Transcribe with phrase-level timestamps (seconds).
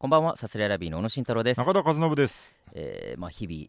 [0.00, 1.58] こんばんは、サスレラビーの小野慎太郎です。
[1.58, 2.56] 中田和信です。
[2.72, 3.66] えーまあ日々、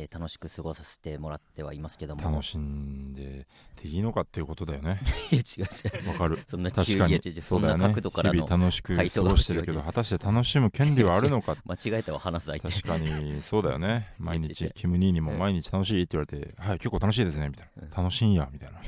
[0.00, 2.22] えー楽しく過ごさせてもらってはいますけども。
[2.22, 5.00] 楽しんでていいのかっていうことだよね。
[5.32, 6.08] いや違う違う。
[6.12, 6.38] わかる。
[6.46, 7.42] そんな急確かに。
[7.42, 7.88] そんだよね。
[7.88, 12.68] 角度からの日々楽しく過ごしてるけど果たして楽しむ権利はあるのか 間違えたわ話す相手。
[12.68, 13.42] 確かに。
[13.42, 14.14] そうだよね。
[14.20, 15.38] 毎日キム兄にもうん。
[15.40, 17.90] 毎日楽しいって言われてはい結構楽しいですねみたいうん。
[17.90, 18.78] な楽しいんやみたいな。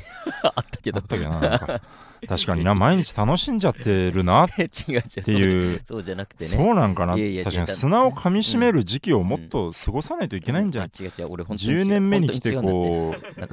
[0.44, 0.98] あったけど。
[0.98, 1.82] あったけどななんか
[2.28, 4.48] 確かにな毎日楽しんじゃってるな っ。
[4.48, 6.50] ていうそうじゃなくてね。
[6.50, 10.90] そうなんかな確かに砂を噛みしめる時期をもっと過ごさないといけないんじゃない？
[11.00, 11.26] う違う。
[11.30, 12.62] 俺本当に違う10年目に来てこう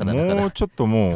[0.06, 1.14] もうちょっともう。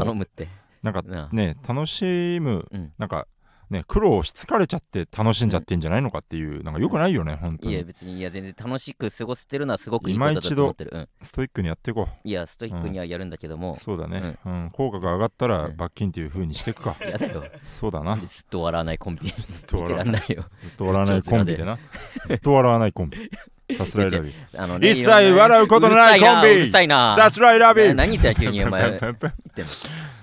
[0.83, 2.03] なんかね楽し
[2.41, 2.91] むうん。
[2.99, 3.27] なんか
[3.69, 10.91] ね苦労し疲れちゃって楽しんじゃってんじゃないのかっていうなんかよくないよね本当いやに別にいや全然楽しく過ごせてるのはすごくいいことだと思ってる。
[10.93, 11.09] うん。
[11.21, 13.75] ストイックにやっていこいやストイックにはやるんだけどうも。
[13.77, 14.37] そうだね。
[14.45, 14.69] うん。
[14.71, 15.77] 効果が上がったらうん。
[15.77, 16.95] 罰金っていう風にしていくか。
[17.05, 17.43] やだよ。
[17.65, 18.17] そうだな。
[18.17, 19.27] ずっと笑わないコンビ。
[19.29, 20.45] ずっと笑わんないよ。
[20.61, 21.79] ずっと笑わないコンビでな。
[22.27, 23.29] ずっと笑わないコンビ
[23.77, 26.49] さすらいラビあの一切笑うことのないコンビ。
[26.49, 28.99] うるさすらいラビな何言ってんの急にお前。
[28.99, 29.71] 言ってんの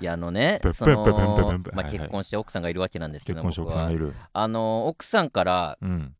[0.01, 4.15] いやあのねそのまあ結婚して奥さんがいるわけなんですけど結婚して奥さんがいる。
[4.33, 6.15] あの奥さんからうん。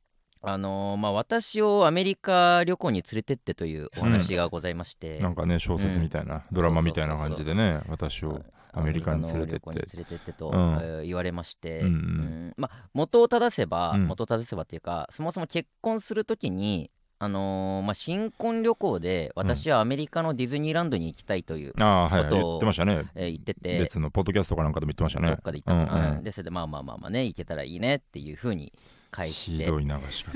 [0.45, 10.33] あのまあ私をアメリカ旅行に連れてってというお話がございまして、なんかね小説みたいなドラマみたいな感じでね私をアメリカに連れてってアメリカの旅行に連れてって。
[10.33, 10.55] と、うん。
[10.55, 11.93] えー言われまして、うんうん。
[11.93, 12.55] うん。
[12.57, 14.09] まあ元を正せば、うん。
[14.09, 16.91] 元を正せばっていうかそもそも結婚するときに
[17.23, 22.31] あのーまあ、新婚旅行で私はアメリカのディズニーランドに行きたいという、ああはいはい。
[22.31, 23.05] ことを言ってましたね。
[23.15, 23.79] えー言ってて。
[23.79, 25.29] 別のポッドキャストかなんかでも言ってましたね。
[25.29, 26.25] どっかで行ったのかな、うんうん。
[26.25, 28.73] でそれでまあまあまあまあね行けたらいいねっていうふうに
[29.13, 29.65] 返して。
[29.67, 30.33] ひどい流し方。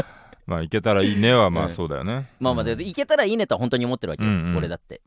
[0.46, 1.66] まあいけたらいいねはまうん。
[1.66, 2.30] あそうだよね。
[2.40, 2.78] まあまあで、うん。
[2.78, 4.56] 行けたらいいねとは本当に思ってるわけよ、うんうん。
[4.56, 5.02] 俺だって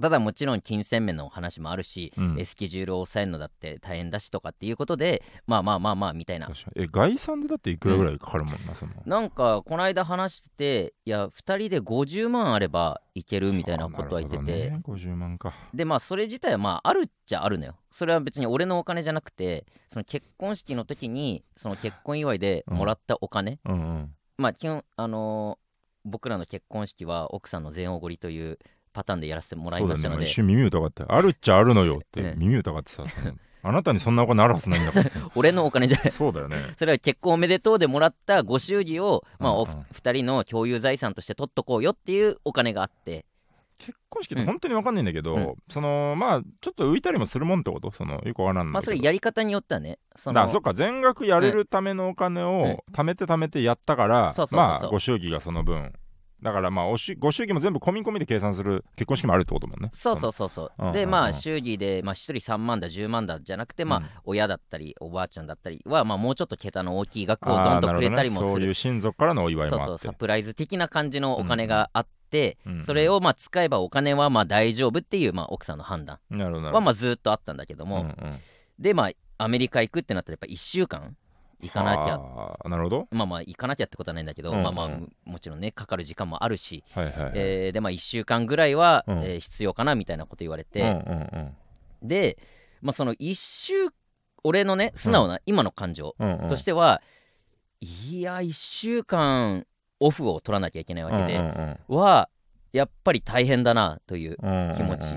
[0.00, 2.36] ただもちろん金銭面の話もあるし、うん。
[2.38, 6.48] えスケジュールを抑えるのだって大変だしとかっていうことでまあまあまあまあみたいな。
[6.76, 8.92] え概算でだっていくらぐらいかかるもんな その。
[9.04, 15.52] なんかこの間話してていや2人で50万あればいけるみたいなことは言ってて、ね50万か。
[15.74, 17.76] でまあそれ自体はまああるっちゃあるのよ。
[17.90, 24.14] それは別に俺のお金じゃなくてその結婚式の時にその結婚祝いでもらったお金、うんうん。
[24.36, 25.68] まあ基本あのー
[26.04, 28.58] 僕らの結婚式は奥さんの全おごりという
[28.98, 30.28] パターンでやらせてもらいましたので、だね。
[30.28, 32.32] 一瞬耳疑ってあるっちゃあるのよっええ。
[32.32, 33.04] て耳疑ってさ
[33.62, 35.98] あなたにそんなお金あるはずないんだからさ 俺のお金じゃ。
[35.98, 36.56] ないそうだよね。
[36.76, 43.24] それは結婚おめでとうでもらったご祝儀を、まあ、お二人の共有財産として取っとこうよっていうお金があって。
[43.78, 45.54] 結婚式って本当に分かんないんだけど、うん。
[45.70, 50.34] そのまあちょっと浮いたりもするもんってことそのよくわからんんまあそれやり方によってはねその。
[50.34, 55.92] だからそっか全額やれるためのお金を貯めて貯めてやったから、まあご祝儀がその分
[56.42, 59.90] だからまあおしご祝儀も全部込み込みで計算する結婚式もあるってこともんね。
[59.92, 60.84] そうそうそうそう、うん。
[60.84, 64.06] うんうんでまあ祝儀で、まあ、1人3万だ10万だじゃなくて、まあうん。
[64.24, 68.54] 親だったりおばあちゃんだったりは、まあ、もうちょっと桁の大きい額をどんとくれたりもなるね。
[68.54, 78.14] そういう親族からのお祝いもそうそうサプライズ的な感じのお金があって、それをまあ使えばお金はまあ大丈夫っていう、まあ、奥さんの判断はまあずっとあったんだけども、
[78.78, 81.16] でまあアメリカ行くってなったらやっぱ1週間
[81.60, 82.18] 行かなきゃ。
[82.18, 83.08] はあなるほど。
[83.10, 84.62] まあまあ行かなきゃってことはないんだけど、うんうん。
[84.62, 84.88] まあまあ
[85.24, 89.18] もちろんねかかる時間もあるし、はいはいはい、えーでまあ1週間ぐらいは、うん。
[89.24, 90.94] えー必要かなみたいなこと言われて、うんうん
[92.02, 92.08] うん。
[92.08, 92.38] で、
[92.80, 93.88] まあ、その1週
[94.44, 96.48] 俺のね素直な今の感情うんうん。
[96.48, 97.02] としては、
[97.80, 99.66] いや1週間
[100.00, 101.46] オフを取らなきゃいけないわけで、うん
[101.88, 102.28] うんは
[102.72, 105.14] やっぱり大変だなといううんうん気持ち。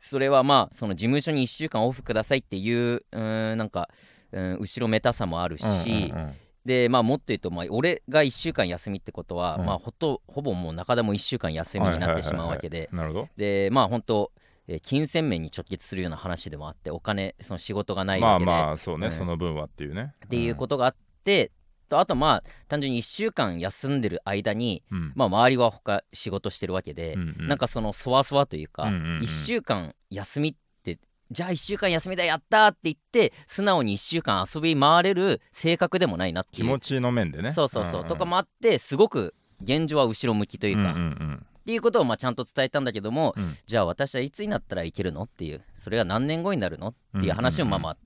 [0.00, 3.88] それはまあその事務所に1週間オフくださいっていううなんか
[4.32, 6.34] うん後ろめたさもあるし、うんうんうん。
[6.64, 9.66] でまあもっと言うと、まあ、俺が1週間休みってことは、うん。
[9.66, 13.28] まあほとほぼもう中田も1週間休みになってしまうわけで、なるほど。
[13.36, 14.32] でまあ本当
[14.68, 19.12] えー金銭面に直結するような話でもあってお金その仕事がないまあわけで、まあそうね、うん。
[19.12, 20.14] その分はっていうね。
[20.26, 21.50] っていうことがあって、
[21.88, 25.12] とあとまあ単純に1週間休んでる間に、と、うん。
[25.14, 27.48] まあ、周りは他仕事してるわけで、うんうん。
[27.48, 29.18] なんかそのそわそわというか、うんうんうん。
[29.18, 30.58] 1週間休みって
[31.30, 36.64] じゃあ1週間休みだやったーって言って素直に1週間遊び回れる性格でもないなっていう。
[36.64, 37.52] 気持ちの面でね。
[37.52, 43.56] そうそうそう、んんとかもあってすごく現状は後ろ向きというか、うんうんっていうことをまあちゃんと伝えたんだけども、うん。
[43.66, 47.96] じゃあ私はいつになったらいけるのっていうそれが何年後になるのっていう話をまあまあ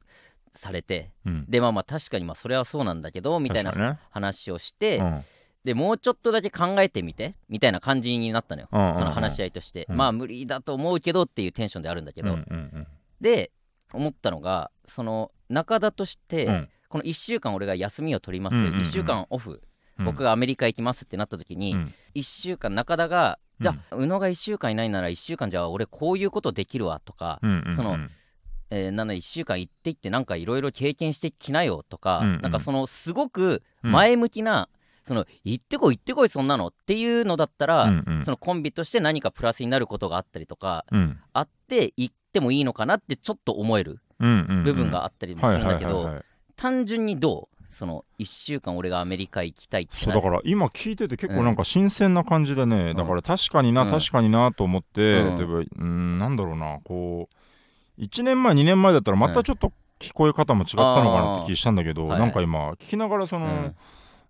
[0.55, 1.33] されて、うん。
[1.33, 1.47] うん。
[1.49, 5.25] でまあまあ確かにまあそれはそうなんだけどみたいな話をして、うん。
[5.65, 8.97] でもうちょっとだけ考えてみてみたいな感じになったのよ、うんうんうん。
[8.97, 9.97] その話し合いとして、うん。
[9.97, 12.87] まあ無理だと思うけどっていうテンションであるんだけど、うんうん
[13.21, 13.53] で
[13.93, 16.69] 思ったのがその中田として、うん。
[16.89, 18.81] この1週間俺が休みを取ります、うんうんうん。
[18.81, 19.61] 1週間オフ。
[19.99, 20.05] うん。
[20.05, 21.95] 僕がアメリカ行きますってなった時に、うん。
[22.15, 27.75] 1週間中田がじゃあ、宇野が1週間いないなら1週間じゃあ俺こういうことできるわとか、うんうんうん。
[27.75, 27.97] その
[28.71, 34.69] えーなので1週間行っていってなんかいろいろ経験してきなよとか、うんうんなんかそのすごく前向きな、
[35.07, 38.25] その行ってこい行ってこいそんなのっていうのだったら、うんうん。
[38.25, 41.19] そのコンビとして何かプラスになることがあったりとかうん。
[41.33, 46.21] あって行ってもいいのかなってちょっと思える部分があったりもすはいるんだけど
[46.57, 52.97] 単純にどうその1週間俺がアメリカ行きたいってなそうだから今聞いてて結構なんか新鮮な感じでね、ん。
[52.97, 53.91] だから確かにな、うん。
[53.91, 55.37] 確かになと思って、うん。
[55.37, 57.29] 例えばうーんなんだろうなこ
[57.99, 63.77] う1年前2年前だったらまたちょっと聞こえ方も違ったのかなって気したんだけど、なんか今聞きながらその、うん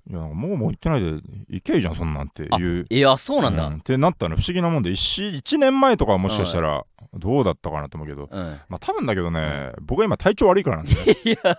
[0.08, 2.86] いやもうもう言ってないで行けいいじゃんそんなんっていう。
[2.88, 3.74] いやそうなんだ、うん。
[3.78, 11.58] ってなったの不思議なもんで 1, 1年前とかはもしかしたらどうだったかなと思うけど、うん、まあ多分だけどね、僕は今体調悪いからなんですよ いや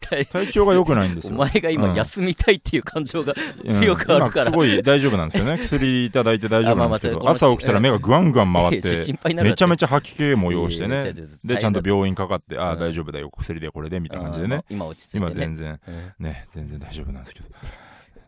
[0.00, 1.94] 体調が良くないんですおよ前が今うん。
[1.96, 3.34] 休みたいっていう感情が
[3.64, 3.74] うん。
[3.74, 5.58] 強くあるから、今すごい大丈夫なんですけどね。
[5.58, 8.90] 薬いただいて大丈夫なんですけど、 朝起きたら目がぐわんぐわん回って
[9.42, 11.12] めちゃめちちゃ吐き気も要してね。
[11.44, 12.80] でちゃんと病病院かかってああうん。
[12.80, 14.62] 大丈夫だよ薬でこれでみたいな感じでね。
[14.68, 15.80] 今落ち着いて、ね、今全然。
[15.88, 16.24] うん。
[16.24, 17.48] ね全然大丈夫なんですけど。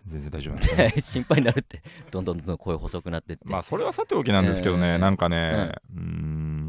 [0.09, 1.83] 全然大丈夫なんですけど心配になるって。
[2.11, 5.01] どんどんどんどん声細くなってって、まあそれはさておきなんですけどね、うん。
[5.01, 6.62] なんかね、うーん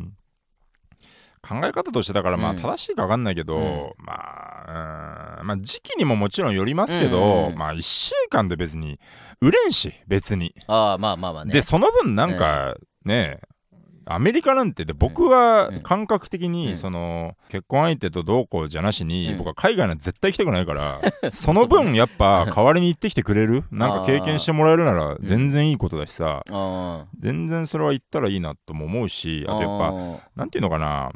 [1.47, 2.57] 考え方としてだからまあうん。
[2.57, 3.93] 正しいか分かんないけど、うん。
[3.97, 4.13] ま
[5.39, 8.99] あまあ時期にももちろんよりますけど、うんまあ1週間で別に
[9.41, 11.53] 売れんし別に、ああまあまあまあね。
[11.53, 13.41] でその分なんかね、
[14.05, 15.81] アメリカなんてで僕はうん。
[15.81, 16.75] 感覚的にうん。
[16.77, 19.37] その結婚相手とどうこうじゃなしにうん。
[19.37, 21.01] 僕は海外なんて絶対行きたくないから
[21.31, 31.11] その分やっぱ 代わりに行ってきてくれるなんか経験してもらえるなら全然いいことだしさあ全然それは行ったらいいなとも思うしあとやっぱぱなんていうのかな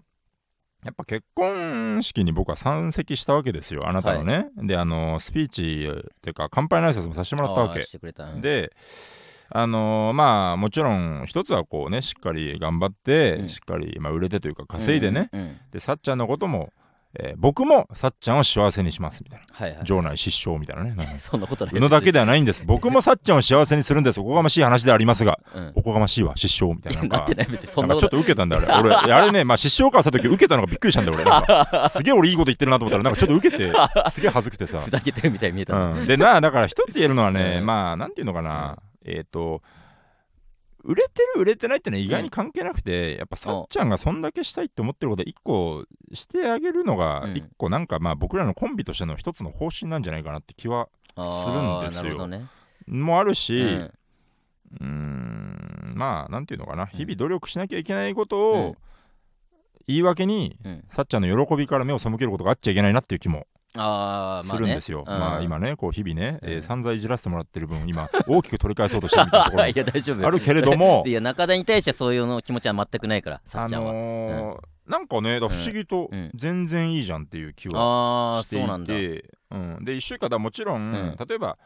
[0.86, 7.82] やっぱ結婚式に僕は参席したわけですよあなたのね、であのスピーチっていうか乾杯の挨拶もさせてもらったわけ。
[7.84, 8.72] してくれたうんで
[9.50, 13.50] あのーまあもちろん一つはこうねしっかり頑張って、うん。
[13.50, 15.58] しっかり、まあ、売れてというか稼いでね、うんうん。
[15.72, 16.74] でさっちゃんのことも、
[17.20, 19.46] えー僕もさっちゃんを幸せにしますみたいな。
[19.52, 19.86] はいはい。
[19.86, 20.96] 場内失笑みたいなね。
[21.20, 21.76] そんなことない。
[21.76, 22.64] 宇野だけではないんです。
[22.66, 24.20] 僕もさっちゃんを幸せにするんです。
[24.20, 25.40] おこがましい話ではありますが。
[25.56, 25.72] うん。
[25.76, 27.18] おこがましいわ失笑みたいな。
[27.18, 27.96] なってない別にそんな。
[27.96, 31.26] かちょっとと受けたんだよ俺俺あれねまあ失笑からした時受けたのがびっくりしたんだよ俺。
[31.26, 31.90] なんか。
[31.90, 33.72] すげえ俺いいこと言ってるなと思ったらなんかちょっと受けて
[34.10, 34.80] すげえ恥ずくてさ。
[34.86, 37.66] ふざけてるみたいに見えたのうん、でなだから一つ言えるのはね、うん。
[37.66, 39.62] まあなんていうのかな、えっ、と
[40.88, 47.38] 売れてる売れてないってのは意外に関係なくて、やっぱさっちゃんがそんだけしたいって思ってることは一個してあげるのがうん。
[47.38, 52.26] 一個なんかまあ僕らのコンビとしての一つの方針なんじゃないかなって気はするんですよ。
[52.28, 52.46] ね。
[52.88, 53.92] もあるし、う
[54.80, 56.86] うんーんまあなんていうのかな。
[56.86, 58.78] 日々努力しなきゃいけないことを、うん。
[59.88, 60.86] 言い訳にうん。
[60.88, 63.46] さっちゃんの喜びから目を背けることがあっちゃいけないなっていう気も
[63.78, 64.68] ああますあね。
[64.68, 65.04] るんですよ。
[65.08, 65.20] うん。
[65.20, 66.62] まあ今ね、こう日々ね、えーうん。
[66.64, 69.68] 散々いじらせてもらってる分、今、大きく取り返そうとしてるみたいなところ。
[69.68, 70.16] いや大丈夫。
[70.18, 71.04] もあるけれども。
[71.08, 76.32] い、や中田に対してそういうの気持ちは全くないからさあっちゃんは、のーなんかね、だから不思議とうん。
[76.36, 81.16] 全然いいじゃんっていう気はああしていて、うんで、1週間だもちろん、うん。
[81.28, 81.58] 例えば、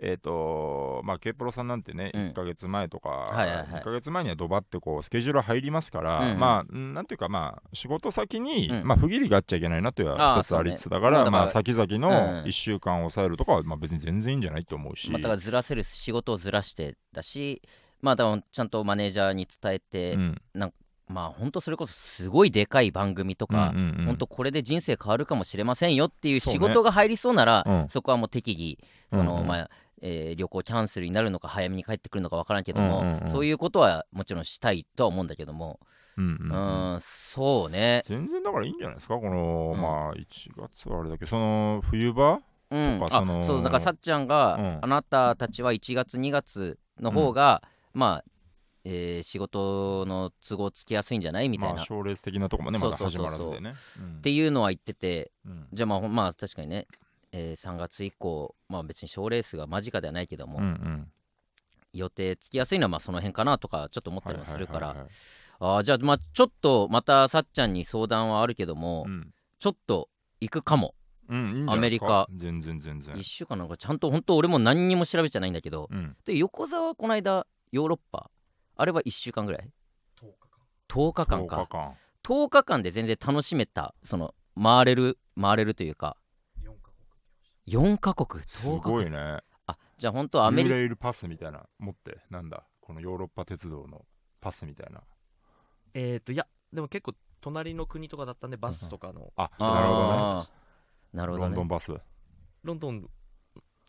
[0.00, 2.22] えっ、とまあ、K プロさんなんてね、うん。
[2.28, 3.66] 1ヶ月前とか、はいはいはい。
[3.66, 6.38] 1ヶ月前にはドバってこうスケジュール入りますから、うんうん。
[6.38, 8.86] まあ、んなんていうか、まあ、仕事先に、うん。
[8.86, 12.00] まあ、不義理があっちゃいけないなというのは一つありつつだから、ねまあ、先々うん。
[12.00, 15.10] の1週間を抑えるとかは、まあ、別に全然いいんじゃないと思うし。
[15.10, 17.62] まあ、だからずらせる仕事をずらしてだし
[18.00, 20.42] まあだからちゃんとマネージャーに伝えて、うん。
[21.08, 24.06] まあ本当それこそすごいでかい番組とか、うんうんうん。
[24.06, 27.88] 本当これで人生変わるかもしれませんよっていう仕事が入りそうならうん。
[27.88, 29.70] そこはもう適宜その、まあ
[30.02, 33.28] えー旅行キャンセルになるのか早めに帰ってくるのか分からんけども、うんうんうん。
[33.30, 35.80] そういうことはもちろんしたいとは思うんだけども。
[36.16, 36.92] うんううん。
[36.92, 38.04] うんそうね。
[38.08, 39.16] 全然だからいいんじゃないですか？
[39.18, 39.80] この、うん。
[39.80, 42.40] まあ1月はあれだけどその冬場？
[42.70, 42.98] うん。
[43.00, 44.78] とかそのあそうだからさっちゃんが、うん。
[44.82, 47.62] あなたたちは1月2月の方が、
[47.94, 48.30] まあ、
[48.84, 51.48] えー仕事の都合つきやすいんじゃない？
[51.48, 53.74] みたいな、まあ賞レース的なとこもねまだ始まらずでね。
[53.98, 54.16] うん。
[54.18, 55.30] っていうのは言ってて。
[55.46, 55.66] うん。
[55.72, 56.86] じゃあまあまあ確かにね、
[57.32, 61.08] えー3月以降まあ別に賞レースが間近ではないけども、うんうん。
[61.94, 65.12] 予定つきやすいのはまあその辺かなとかちょっと思ったりもするから、はいはいはいはい。
[65.60, 69.32] あーじゃあまあちょっとまたさっちゃんに相談はあるけども、うん。
[69.58, 70.08] ちょっと
[70.40, 70.94] 行くかも。
[71.28, 71.72] うんいいか。
[71.72, 71.90] アメ
[72.38, 73.14] 全然全然。
[73.14, 76.16] 1週間なんかちゃんと本当俺も何にも調べちゃないんだけどうん。
[76.24, 78.30] で横澤はこの間ヨーロッパ
[78.76, 79.70] あれは1週間ぐらい
[80.88, 81.42] ？10日間。
[81.44, 81.66] 10か。
[81.66, 81.92] 日間。
[82.22, 86.16] 10日間で全然楽しめたその回れる回れるというか
[87.68, 89.38] 4カ国す10カ国ごいね。
[89.66, 94.04] あじゃあ本当アメリカユーレイルパスみたいな持ってなんだこのヨーロッパ鉄道の
[94.40, 95.02] パスみたいな。
[95.94, 99.32] えっ、ー、といやでも結構隣の国とかだったんでバスとかの。
[99.36, 100.48] あなるほどね。
[101.12, 101.48] なるほどね。
[101.48, 101.94] ロンドンバス。
[102.62, 103.08] ロンドン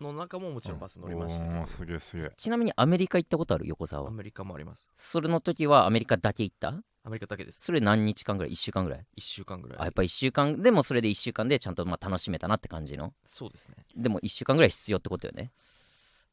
[0.03, 1.67] の中ももちろんバス乗りました。
[1.67, 2.31] すげえすげえ。
[2.37, 4.09] ちなみにアメリカ行ったことある横澤は？
[4.09, 4.87] アメリカもあります。
[4.95, 6.75] それの時はアメリカだけ行った？
[7.03, 7.61] アメリカだけです。
[7.63, 9.77] それ何日間ぐらい？1週間ぐらい？1週間ぐらい。
[9.79, 10.61] あやっぱ1週間。
[10.61, 13.13] でもそれで1週間でちゃんとまあ楽しめたなって感じの？
[13.25, 13.77] そうですね。
[13.95, 15.51] でも1週間ぐらい必要ってことよね？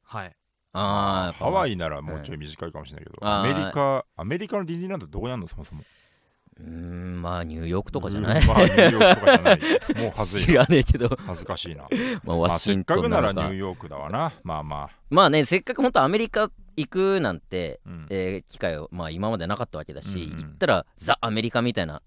[0.03, 0.37] はい。
[0.73, 3.29] ああハワイならもうちょい短いかもしれないけど、うん。
[3.29, 5.49] アメリカアメリカのディズニーランドどこにあんの？
[5.49, 5.83] そもそも
[6.59, 8.41] うーんまあニューヨークとかじゃない？
[8.41, 10.03] うんまあニューヨークとかじゃない。
[10.03, 11.09] もうはずい知らねえけど。
[11.27, 11.83] 恥ずかしいな。
[11.83, 11.91] まあ
[12.25, 12.95] まワシンあせっか。
[12.95, 14.33] トンなのかくならニューヨークだわな。
[14.43, 18.07] まあまあ、まあねせっかく本当アメリカ行くなんて、うん。
[18.11, 20.39] えー機会をまあ今までなかったわけだし、うんうん。
[20.45, 22.01] 行ったらザ・アメリカみたいな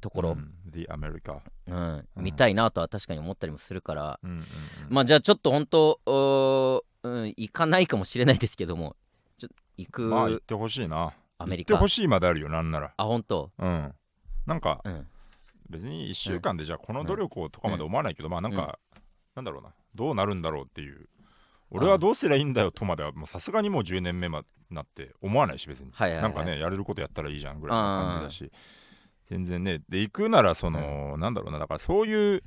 [0.00, 0.52] ところ、うん。
[0.72, 2.04] The America うん。
[2.16, 2.24] うん。
[2.24, 4.44] 見たいなとは確かに思ったりもするから、うんうんうん。
[4.88, 8.96] まあじゃあちょっと本当うん行かないかもしれないですけども。
[9.38, 11.12] ちょ行く、まあ行ってほしいな
[11.44, 11.74] アメリカ。
[11.74, 12.92] 行ってほしいまであるよなんなら。
[12.96, 13.50] あ本当？
[13.58, 13.94] うん。
[14.46, 15.06] なんかうん。
[15.70, 18.78] 別に1週間でじゃあこの努力をとかまで思わないけど、まあなんか、
[19.34, 19.70] なんだろうな。
[19.94, 21.08] どうなるんだろうっていう。
[21.70, 27.82] 俺はどうすりゃいいんだよとまではもうさすがにもう10年目まなって思わないし別に、はいはい、はい、なんかねやれることやったらいいじゃんぐらいの
[28.12, 28.52] 感じだし。
[29.26, 31.58] 全然ねで行くならその、なんだろうな。
[31.58, 32.42] だからそういう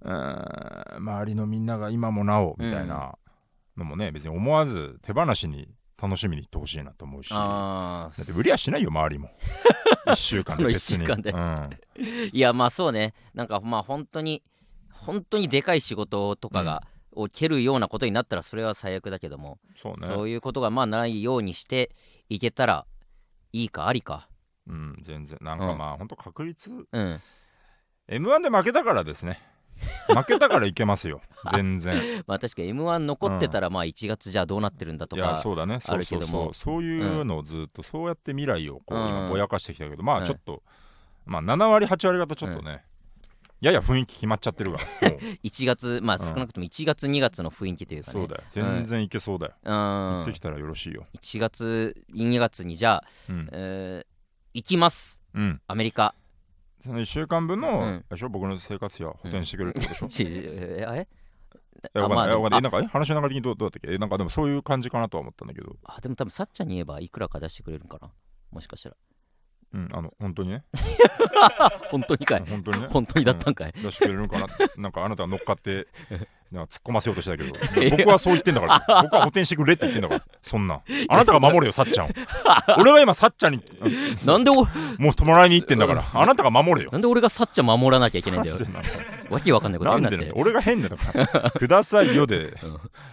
[0.00, 3.18] 周りのみんなが今もなおみたいな
[3.76, 5.68] のもね別に思わず手放しに
[6.00, 7.30] 楽しみに行ってほしいなと思うし。
[7.30, 9.30] だあって無理はしないよ周りも。
[10.06, 11.30] 1週間で別にその一週間で。
[11.30, 11.38] うん。
[12.04, 13.14] ー いやまあそうね。
[13.34, 14.42] なんかまあ本当に
[14.90, 20.06] 本当にでかい仕事とかが、を蹴るようなことになったらそれは最悪だけども、そうね。
[20.06, 21.90] そういうことがまあないようにして
[22.28, 22.86] いけたら
[23.52, 24.28] いいかありか。
[24.66, 25.38] うん、全然。
[25.40, 26.08] なんかうんまあ、ほん。
[26.08, 27.20] と確率うん。
[28.08, 29.38] M1 で負けたからですね
[30.08, 31.20] 負けたからいけますよ。
[31.52, 31.94] 全然。
[32.26, 35.74] まあ確かに m 1残ってたらまあ1月じゃあどうなってるんだといやかそうだね。
[35.74, 36.44] そうそうあるけども。
[36.44, 39.08] そうそういうのをずっとそうやって未来をこううん。
[39.08, 40.22] 今ぼやかしてきたけどまうん。
[40.24, 40.62] あちょっと
[41.26, 42.84] まあ7割8割方ちょっとね
[43.60, 45.20] やや雰囲気決まっちゃってるからもう。
[45.44, 46.26] 1月まあうん。
[46.26, 48.20] 少なくとも1月2月の雰囲気というかね。
[48.20, 48.42] そうだよ。
[48.50, 49.52] 全然いけそうだよ。
[49.64, 49.72] うん。
[49.72, 51.06] 行ってきたらよろしいよ。
[51.20, 53.48] 1月2月にじゃあ、うん。
[53.52, 54.18] えー
[54.54, 55.20] 行きます。
[55.34, 55.60] うん。
[55.68, 56.14] アメリカ
[56.84, 61.08] その1週間分の、僕の生活費は補填してくれるってことでしょ、 ちえーえ
[61.94, 62.58] えわかんない、わかんない。
[62.58, 63.94] えなんかえ話の流れ的にどうどうだったっけ？
[63.94, 65.76] えなんかでもそういう感じかなとは思ったんだけど。
[65.84, 68.10] あでも多分さっちゃんに言えばいくらか出してくれるんかな？
[68.50, 68.96] もしかしたら。
[69.74, 70.64] うんあの本当にね。
[71.90, 72.40] 本当にかい。
[72.46, 72.88] 本当にね。
[72.88, 74.46] 本当にだったんかい、出してくれるのかな？
[74.76, 75.86] なんかあなたは乗っかって
[76.50, 77.52] なんか突っ込ませようとしたけど。
[77.96, 79.02] 僕はそう言ってんだから。
[79.02, 80.22] 僕は補填してくれって言ってんだから。
[80.42, 80.80] そんな。
[81.08, 82.08] あなたが守れよさっちゃんを。
[82.78, 83.62] 俺は今さっちゃんに。
[84.24, 84.66] なんでおもう
[85.14, 86.04] 弔いに行ってんだから。
[86.12, 86.90] あなたが守れよ。
[86.90, 88.56] なんで俺がさっちゃん守らなきゃいけないんだよ。
[89.28, 90.32] わけわかんないことなん言うなって。
[90.32, 91.50] で俺が変だから。
[91.52, 92.54] くださいよで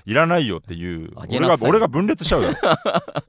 [0.06, 1.12] いらないよっていう。
[1.30, 2.58] 俺が俺が分裂しちゃうだろ。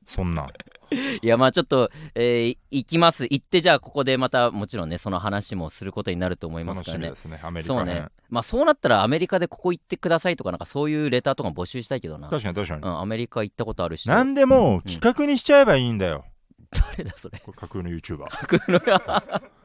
[0.06, 0.42] そんな。
[0.42, 0.48] ん
[1.22, 3.24] いやまあちょっと、えー行きます。
[3.24, 7.10] 行ってじゃあここでまたもちろんねその話もすることになると思いますからね。
[7.10, 8.06] ねアメリカ編そうね。
[8.28, 12.28] まあそうなったらアメリカでここ行ってくださいとかなんかそういうレターとかも募集したいけどな。
[12.28, 12.82] 確かに確かに。
[12.82, 14.08] うん、アメリカ行ったことあるし。
[14.08, 16.24] 何でも企画にしちゃえばいいんだよ。
[16.70, 17.38] 誰だそれ？
[17.38, 18.80] 架空の YouTuber 架空の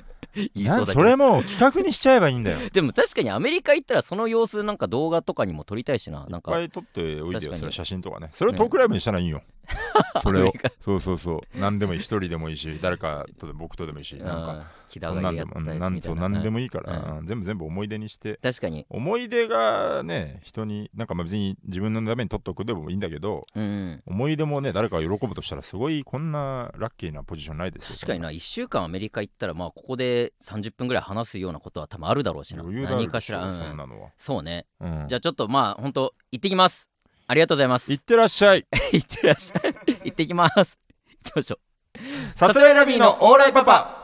[0.86, 2.60] そそれも企画にしちゃえばいいんだよ。
[2.60, 6.25] い っでも確かにアメリカ行ったらその様子なんか動画とかにも撮りたいしな。
[6.28, 6.51] なんか。
[6.51, 7.51] ぱい撮っておいで確かに。
[7.54, 8.30] よそれ写真とかね。
[8.34, 9.44] それをトークライブにしたらいいよ
[10.24, 10.53] それを。
[10.82, 11.60] そうそうそう。
[11.60, 12.00] 何でもいい。
[12.00, 15.74] 一人でもいいし誰かとで僕とでもいいしなんかそんなんでもな。
[15.74, 16.00] ん何
[16.44, 17.25] でももいいから、うん。
[17.25, 18.39] 全部全部思い出にして。
[18.41, 18.86] 確かに。
[18.89, 28.30] 思い出がね人になんかまあ別に自分のために撮っとくでもいいんだけどうん思い出もね誰かが喜ぶとしたらすごいこんなラッキーなポジションないですよ確かにな。
[28.30, 32.63] 1週間アメリカ行ったらまあここで30分ぐらい話すようなことは多分あるだろうしな。
[32.63, 33.88] 何かしら、うん。
[34.18, 34.65] そうね。
[34.80, 35.06] うん。
[35.08, 36.91] じゃあちょっとまあ本当行ってきます
[37.32, 37.94] ありがとうございます。
[37.94, 38.66] いってらっしゃい。
[38.92, 39.74] 行ってらっしゃい。
[40.04, 40.78] 行ってきます。
[41.24, 41.60] 行きましょ
[41.96, 42.38] う。
[42.38, 44.00] さすらいラビーのオーライパパ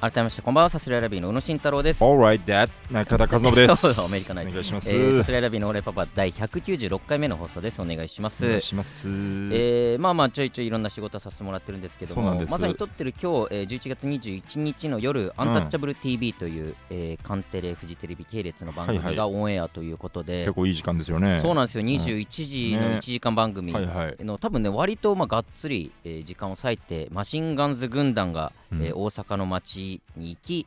[0.00, 3.88] 改めましてこんばんはサスレラビーの宇野慎太郎です、Alright that 中田和信です。
[4.00, 7.82] アメリカナイトお願いします、えー、サスレラビーのオーライパパ第196回目の放送です。
[7.82, 8.46] お願いします。
[8.46, 21.40] お願いします、えーまあまあちょいちょいいろんな仕事させてもらってるんですけどもまさに撮ってる今日、えー、11月21日の夜、アンタッチャブル TV という、えー、カンテレフジテレビ系列の番組はいがオンエアということで、結構いい時間ですよね。
[21.40, 21.82] そうなんですよ。
[21.82, 22.96] 21時のね。
[22.98, 24.24] 1時間番組はいはい。
[24.24, 28.82] の、多分ね割とまあがっつり、えー時間を割いてマシンガンズ軍団が、うん。
[28.82, 30.66] えー大阪の街に行き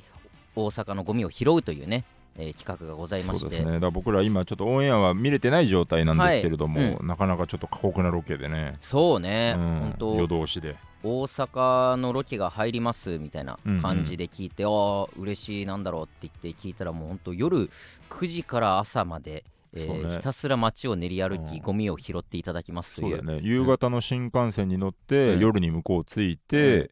[0.55, 2.03] 大阪のゴミを拾うというね、
[2.37, 3.41] えー企画がございまして。
[3.41, 3.79] そうですね。
[3.79, 6.97] だ僕ら今ちょっとオンエアは見れてない状態なんですけれども、はい。
[7.01, 9.79] なかなかちょっと過酷なロケでね、そうね、うん。
[9.79, 10.75] 本当夜通しで。
[11.03, 17.69] 大阪のロケが入りますみたいな感じで聞いて、ああ嬉しいなんだろうって言って聞いたらもう本当夜
[18.09, 20.15] 9時から朝まで、えーね。
[20.15, 21.59] ひたすら街を練り歩き、うん。
[21.61, 23.25] ゴミを拾っていただきますという。
[23.25, 23.39] ね。
[23.41, 25.39] 夕方の新幹線に乗って、うん。
[25.39, 26.91] 夜に向こう着いて、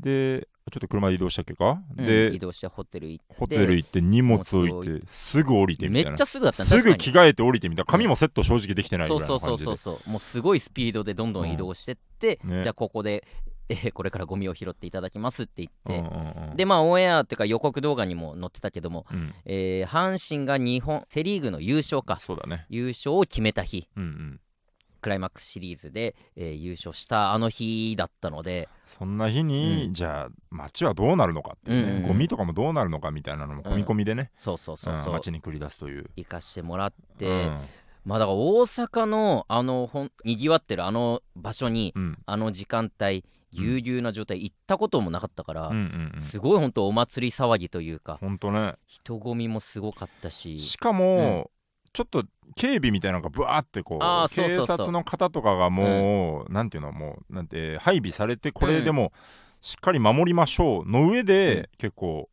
[0.00, 5.54] でちょっと車で移動したっけか、うんで移動してホテル行ってホテル行って荷物置いてすぐ。
[5.58, 6.10] 降りてみたいな。
[6.10, 7.82] めっちゃすぐだったねすぐ着替えて降りてみた。
[7.82, 10.10] いな髪もセット正直できてないぐそうらいの感じでそうそうそうそう。
[10.10, 12.50] もうすごいスピードでどんどん移動してって、うん。
[12.50, 12.62] ね。
[12.62, 13.24] じゃあここで、
[13.68, 16.56] えーこれからゴミを拾っていただきますって言って、うんうんうん。
[16.56, 19.34] でまあオンエアっていうか予告動画にも載ってたけども、うん。
[19.44, 22.18] えー阪神が日本セ・リーグの優勝か。
[22.20, 22.66] そうだね。
[22.68, 23.88] 優勝を決めた日。
[23.96, 24.40] うんうん
[25.02, 28.68] クライマックスシリーズで、えー優勝したあの日だったので。
[28.84, 29.94] そんな日に、うん。
[29.94, 32.08] じゃあ街はどうなるのかっていうね、うんうんうん。
[32.08, 36.08] ゴミとかもどうなるのかみたいなのも込み込みでね、そうそうそうそう、うん街に繰り出すという。
[36.16, 37.60] 行かしてもらって、うん。
[38.04, 42.18] まあだから大阪のあのほんにぎわってるあの場所に、うん。
[42.24, 46.20] あの時間帯ぎゅうぎゅうな状態行ったこともなかったから、うんうんうん。
[46.20, 48.76] すごい本当お祭り騒ぎというかほんとね。
[48.86, 50.58] 人混みもすごかったし。
[50.58, 51.50] しかも、
[51.92, 59.12] ちょっと警備みたいなのがブワーってこう警察の方とかがもう、なんていうのもうなんて配備されてこれでも
[59.60, 61.66] しっかり守りましょうの上で、うん。
[61.78, 62.28] 結構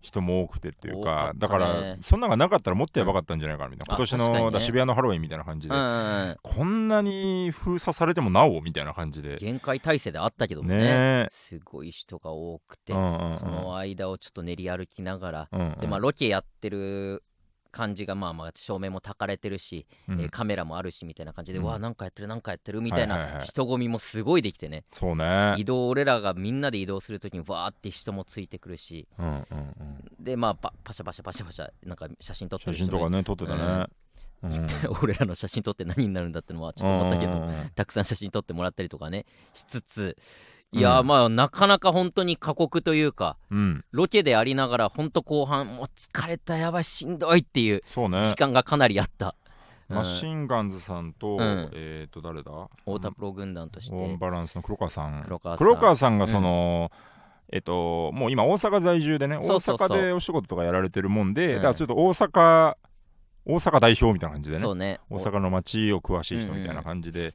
[0.00, 1.38] 人も多くてっていうかね。
[1.38, 4.50] だからそんなのがなかったらもっとやばかったんじゃないかなみたいな、うん今年の、ね。
[4.50, 6.36] だ渋谷のハロウィンみたいな感じで、うんうんうん。
[6.42, 9.38] こんなに封鎖されてもなおみたいな感じで。
[9.38, 10.78] 限界体制であったけどもね。
[10.78, 10.84] ね。
[10.84, 13.38] えすごい人が多くて、うんうんうん。
[13.38, 15.80] その間をちょっと練り歩きながら、うんうん。
[15.80, 17.22] でまあロケやってる
[17.74, 20.20] 感じがまあまあ照明もたかれてるし、うん。
[20.20, 21.64] えーカメラもあるしみたいな感じで、うん。
[21.64, 23.46] わあなんかやってるなんかやってるみたいはいはいはない。
[23.46, 25.54] 人混みもすごいできてね、そうね。
[25.58, 29.08] 移動俺らがみんなで移動するときにわーって人もついてくるし。
[29.18, 29.44] うんうんうん。
[30.20, 32.74] でまあパパシャパシャパシャパシャなんか写真撮ってる。
[32.74, 33.86] 写真とかね撮ってたね、
[34.44, 34.66] うん。
[35.02, 40.16] 俺らの写真撮って何になるんだってのはちょっと思ったけど、たくさん写真撮ってもらったりとかねしつつ
[40.76, 43.84] いやーまあなかなか本当に過酷というかうん。
[43.92, 48.20] ロケでありながら本当後半もう疲れたやばいしんどいっていうそうね。
[48.22, 49.36] 時間がかなりあった、
[49.88, 49.96] うん。
[49.96, 51.70] マシンガンズさんと、ん。
[51.72, 52.50] えっ、と誰だ？
[52.80, 53.94] 太田プロ軍団として。
[53.94, 55.24] オンバランスの黒川さん。
[55.56, 56.18] 黒川さん。
[56.18, 56.90] がその、
[57.52, 61.56] えっともう今大阪在住でね大阪でお仕事とかやられてるもんで、うん。
[61.56, 62.74] だからちょっと大阪
[63.46, 64.74] 大阪代表みたいな感じでね。
[64.74, 65.00] ね。
[65.08, 67.34] 大阪の街を詳しい人みたいな感じで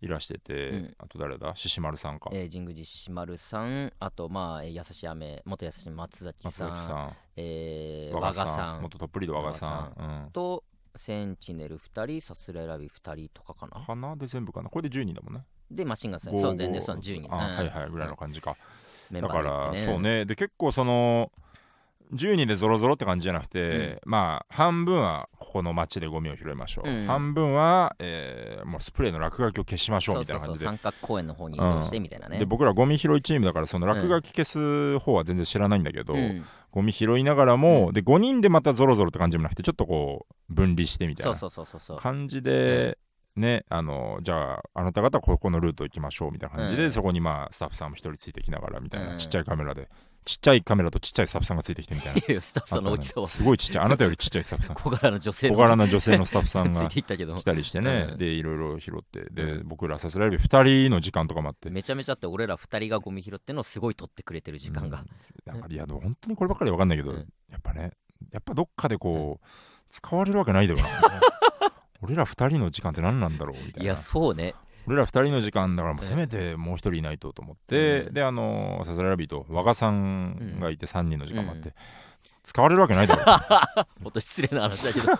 [0.00, 0.94] いらしてて、うん。
[0.98, 1.54] あと誰だ？
[1.54, 3.92] 獅子丸さんか、えー、神宮寺しまるさん。
[3.98, 6.70] あとまあ、えー優しい雨元優しい松崎松さん。
[6.72, 8.20] 崎さえー、ん。
[8.20, 8.82] 和賀さん。
[8.82, 10.64] 元トップリード和賀さん、と
[10.96, 13.86] センチネル2人さすらいラビ2人とかかうん、な。
[13.86, 14.16] かな？
[14.16, 14.68] で全部かな？
[14.68, 15.44] これで10人だもんね。
[15.70, 16.34] でマシンガンさん。
[16.34, 17.34] 5そう全然そう10人。
[17.34, 17.56] あ、うん。
[17.56, 17.90] はいはい。
[17.90, 18.56] ぐらいの感じか、
[19.10, 20.24] だから、バーで行ってそうね。
[20.24, 21.32] で結構その
[22.12, 27.06] 10人でゾロゾロって感じじゃなくて、まあ半分はここの街でゴミを拾いましょう、うん。
[27.06, 30.66] 半分は、えーもうスプレーの落書きを消しましょうみたいうな感じで。
[30.66, 36.44] 三角公園の方に移動してみたいなね、で僕らゴミ拾いチームだからその落書き消す方は全然知らないんだけど、うん。
[36.70, 37.92] ゴミ拾いながらも、うん。
[37.92, 41.38] で5人でまたゾロゾロって感じでもなくてちょっとこう分離してみたいな
[41.98, 42.98] 感じで、
[43.36, 46.92] ねあのじゃああなた方はここのルート行きましょうみたいな感じで、うん。
[46.92, 49.18] そこにまあスタッフさんも一人ついてきながらみたいな、うん。
[49.18, 49.88] ちっちゃいカメラで
[50.26, 52.18] ちっちゃいカメラとちっちゃいスタッフさんがついてきてみたいな。
[52.18, 53.28] いやスタッフさんの大きさは。
[53.28, 54.76] すごいちっちゃいあなたよりちっちゃいスタッフさん。
[54.76, 55.54] 小柄な女性の。
[55.54, 57.36] 小柄な女性のスタッフさん ついがていったけど。
[57.36, 58.18] 来たりしてね、うん。
[58.18, 59.24] でいろいろ拾って。
[59.30, 59.68] で、うん。
[59.68, 61.70] 僕らさすらいで2人の時間とかもあって。
[61.70, 65.52] めちゃめちゃあって俺ら2人がゴミ拾ってんのをすごい取ってくれてる時間が、うん。
[65.52, 67.18] なんかいやでも本当にこればっかりわかんないけど、うん。
[67.48, 67.92] やっぱね
[68.32, 69.46] やっぱどっかでこう、
[69.90, 70.90] 使われるわけないだろうな。
[72.02, 73.82] 俺ら2人の時間って何なんだろうみたいな。
[73.84, 74.54] いやそうね
[74.86, 78.14] 俺ら2人の時間だからもうせめてもう1人いないとと思って、うん。
[78.14, 81.74] であのサザラビーと和賀さんがいて3人の時間もあって、うん。
[82.42, 83.82] 使われるわけないだろ。
[83.82, 85.12] うほんと失礼な話だけど。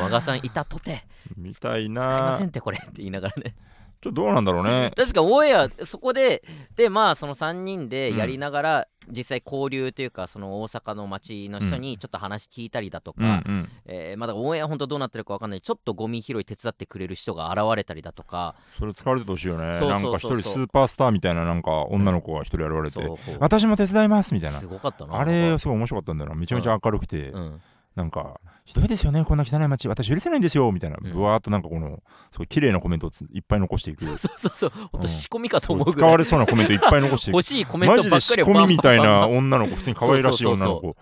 [0.00, 1.04] 和賀さんいたとて。
[1.36, 3.54] みたい使いまなせんってこれって言いながらね
[4.00, 4.92] ちょっとどうなんだろうね。
[4.96, 6.42] 確かオンエアそこで
[6.76, 13.68] でまあその3人でやりながら、実際交流というかその大阪の町の人にちょっと話聞いたりだとうんか、うん。
[13.86, 15.60] えーまだオンエア本当どうなってるか分かんない。
[15.60, 18.54] ちょっとゴミ拾い手伝ってくれる人が現れたりだとか。
[18.78, 19.74] それ使われててほしいよね。
[19.76, 20.30] そうなんかそうそう。
[20.30, 24.58] そう一人スーパースターみたいななんか女の子が一人現れて、そう私も手伝いますみたいな。
[24.58, 26.36] すごかったなあれすごい面白かったんだよな。
[26.36, 27.60] めちゃめちゃ明るくて、うん
[27.98, 29.88] なんかひどいですよねこんな汚い街。
[29.88, 30.98] 私許せないんですよみたいな。
[31.02, 31.12] うん。
[31.12, 34.04] ぶわーっとなんかこのすごい綺麗なコメントをついっぱい残していく。
[34.04, 34.70] そうそうそうそう。
[34.70, 35.98] 本当うん仕込みかと思ぐらい。
[35.98, 37.36] 使われそうなコメントいっぱい残していく。
[37.36, 40.96] 欲しいコメントばマジでっかりを仕込みみたいな女の子普通に可愛らしい女の子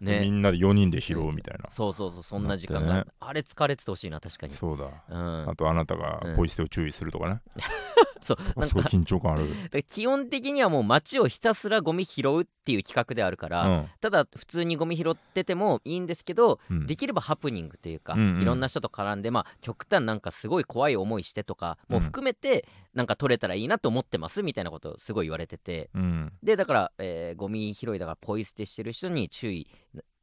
[0.00, 3.10] ねみんなで4人で拾うみたいな、そうそうそうそんな時間が、ね。
[3.20, 4.52] あれ疲れててほしいな確かに。
[4.52, 4.86] そうだ。
[5.08, 5.50] うん。
[5.50, 7.40] あとあなたがポイ捨てを注意するとかね、
[8.20, 13.88] そうなんすごいか緊張感ある、基本的にはもう街をひたすらゴミ拾うっていう企画であるから、うん。
[14.00, 16.86] ただ普通にゴミ拾っててもいいんですけど、うん。
[16.86, 18.20] できればハプニングというか、うん。
[18.20, 25.90] うんいろんな人と絡んでまあ極端なんかすごい怖い思いしてとかもう含めてなんか取れたらいいなと思ってますみたいなことをすごい言われてて。
[25.94, 26.32] うん。
[26.42, 29.68] でだから、えーゴミ拾いだからポイ捨てしてる人に注意、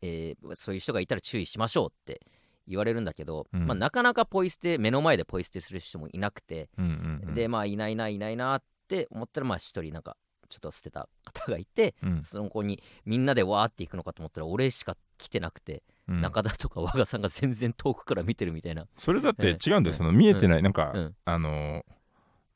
[0.01, 2.21] えーそういう人がいたら注意しましょうって
[2.67, 3.65] 言われるんだけど、うん。
[3.65, 6.87] まあ、なかなかポイ捨て目の前でポイ捨てする人もいなくて、うんう
[7.25, 7.33] んうん。
[7.33, 10.17] でまあいないないないなって思ったらまあ一人なんか
[10.49, 12.23] ちょっと捨てた方がいてうん。
[12.23, 16.21] その子にみんなでわーって行くのかと思ったら俺しか来てなくて、うん。
[16.21, 18.85] 中田とか和賀さんが全然遠くから見てるみたいな。
[18.97, 21.15] それだってええ違うんだよその見えてないなんかうん。
[21.25, 21.96] あのー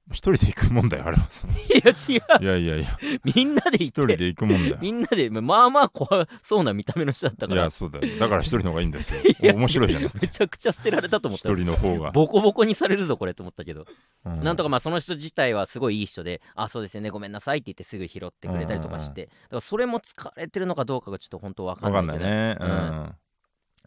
[0.09, 1.23] 一人で行くもんだよあれは
[1.69, 2.43] いや違う。
[2.43, 2.99] いやいやいや。
[3.23, 3.85] みんなで行って。
[3.85, 4.77] 一人で行くもんだよ。
[4.81, 7.61] みんなでまあまあ怖そうな見た目の人だったから。
[7.61, 8.19] いやそうだよ。
[8.19, 9.21] だから一人の方がいいんですよ
[9.53, 13.85] 面白いじゃん違うめちゃくちゃ捨てられたと思っ一た人の方が、ボコボコにされるぞこれと思ったけど、
[14.25, 14.43] うん。
[14.43, 22.29] なんとかまあその人自体はすごいいい人であそうですよねごめんなさいって言ってすぐ拾ってくれたりとかして、だからそれも疲れてるのかどうかがちょっと本当わかんんないけど。
[22.29, 22.57] ないね。
[22.59, 23.15] うん。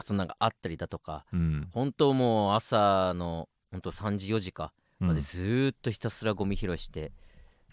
[0.03, 1.25] そんなんがあったりだとか。
[1.33, 4.73] うん、うん本当もう朝の本当3時4時か。
[4.77, 7.13] うんまでずーっとひたすらゴミ拾いして、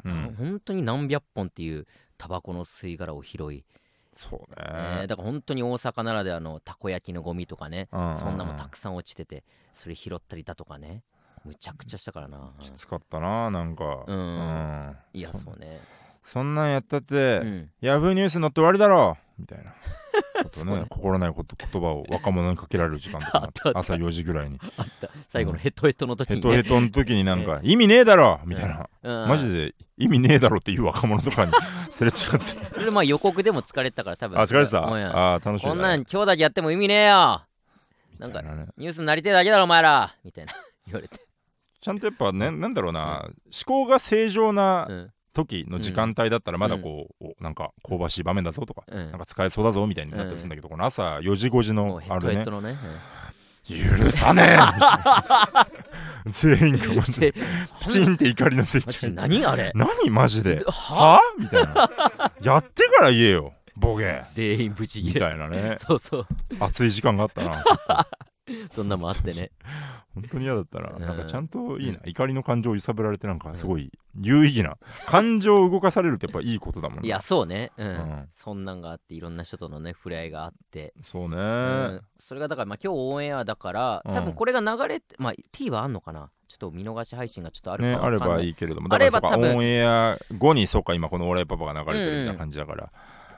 [0.04, 0.36] うん。
[0.38, 3.66] 本当に何百本っていうタバコの吸い殻を拾い、
[4.12, 11.04] そうえーね、だから本当に大阪ならではのたこ焼きのゴミとかね、うんそんなもんたくさん落ちててそれ拾ったりだとかね。
[11.44, 14.04] むちゃくちゃしたからな、きつかったななんか。
[14.06, 14.16] うん。
[14.16, 14.96] うん。
[15.14, 15.80] いやそそうね。
[16.22, 17.72] そんなんやったって、うん。
[17.82, 19.74] ヤフーニュース乗って終わりだろみたいな。
[20.44, 20.86] ことねね。
[20.90, 24.60] 心ないこと言葉を 若者にかけられる時間とか朝4時ぐらいに。
[24.78, 25.10] あった。
[25.30, 26.50] 最後のヘトヘトの時ヘに、ね。
[26.50, 28.90] トヘトの時になんか意味ねえだろみたいな。
[29.04, 29.28] うん。
[29.28, 31.52] マジで意味ねえだろっていう若者とかに
[31.90, 32.46] すれ違って。
[32.76, 34.40] それまあ予告でも疲れてたから多分。
[34.40, 34.80] あ疲れてた？
[34.80, 37.42] うんあー楽しいこんなん今日だけやっても意味ねえよ。
[38.20, 38.68] なんかね。
[38.78, 40.14] ニュースになりてえだけだろお前ら。
[40.24, 40.54] みたいな
[40.86, 41.20] 言われて、
[41.82, 43.24] ちゃんとやっぱねなんだろうな。
[43.26, 43.34] 思
[43.66, 49.12] 考が正常なうん時の時間帯だったらまだこうおなんか香ばしい場面だぞとかうん。
[49.12, 52.36] なんか使えそうだぞみたいになったりするんだけどこの朝4時5時のあれね。
[52.40, 52.76] ヘトのね。
[53.64, 54.58] 許さねえ！
[56.30, 57.42] 全員がマジでで
[57.82, 59.08] プチンって怒りのスイッチ。
[59.14, 59.72] が何あれ？
[59.76, 60.64] 何マジで？
[60.68, 60.72] は？
[60.72, 61.20] は？
[61.40, 62.32] みたいな。
[62.42, 64.24] やってから言えよボケ。
[64.34, 65.20] 全員ブチみギレ。
[65.22, 65.78] たいなね。
[65.80, 66.28] そうそう。
[66.60, 67.64] 熱い時間があったな
[68.74, 69.52] そんなもんあってね
[70.14, 77.08] 本当に嫌だったなうんなんかちゃんといいな怒りの感情を揺さぶられてなんかすごい有意義な感情を動かされるってやっぱいいことだもんね。
[77.08, 77.72] いやそうね。
[77.78, 78.28] うん、うん。
[78.32, 81.38] そんなんがあっていろんな人とのね触れ合いがあって、そうね。
[81.38, 82.02] うん。
[82.20, 84.14] それがだからまあ今日オンエアだからうん。
[84.14, 86.30] 多分これが流れて、まあ T はあんのかな？
[86.50, 88.94] ちょっと見逃し配信がちょっとあるかねあればいいけれども。
[88.94, 92.92] あだからオンエア後にそうか今この「オーライパパ」が流れてるみたいな感じだから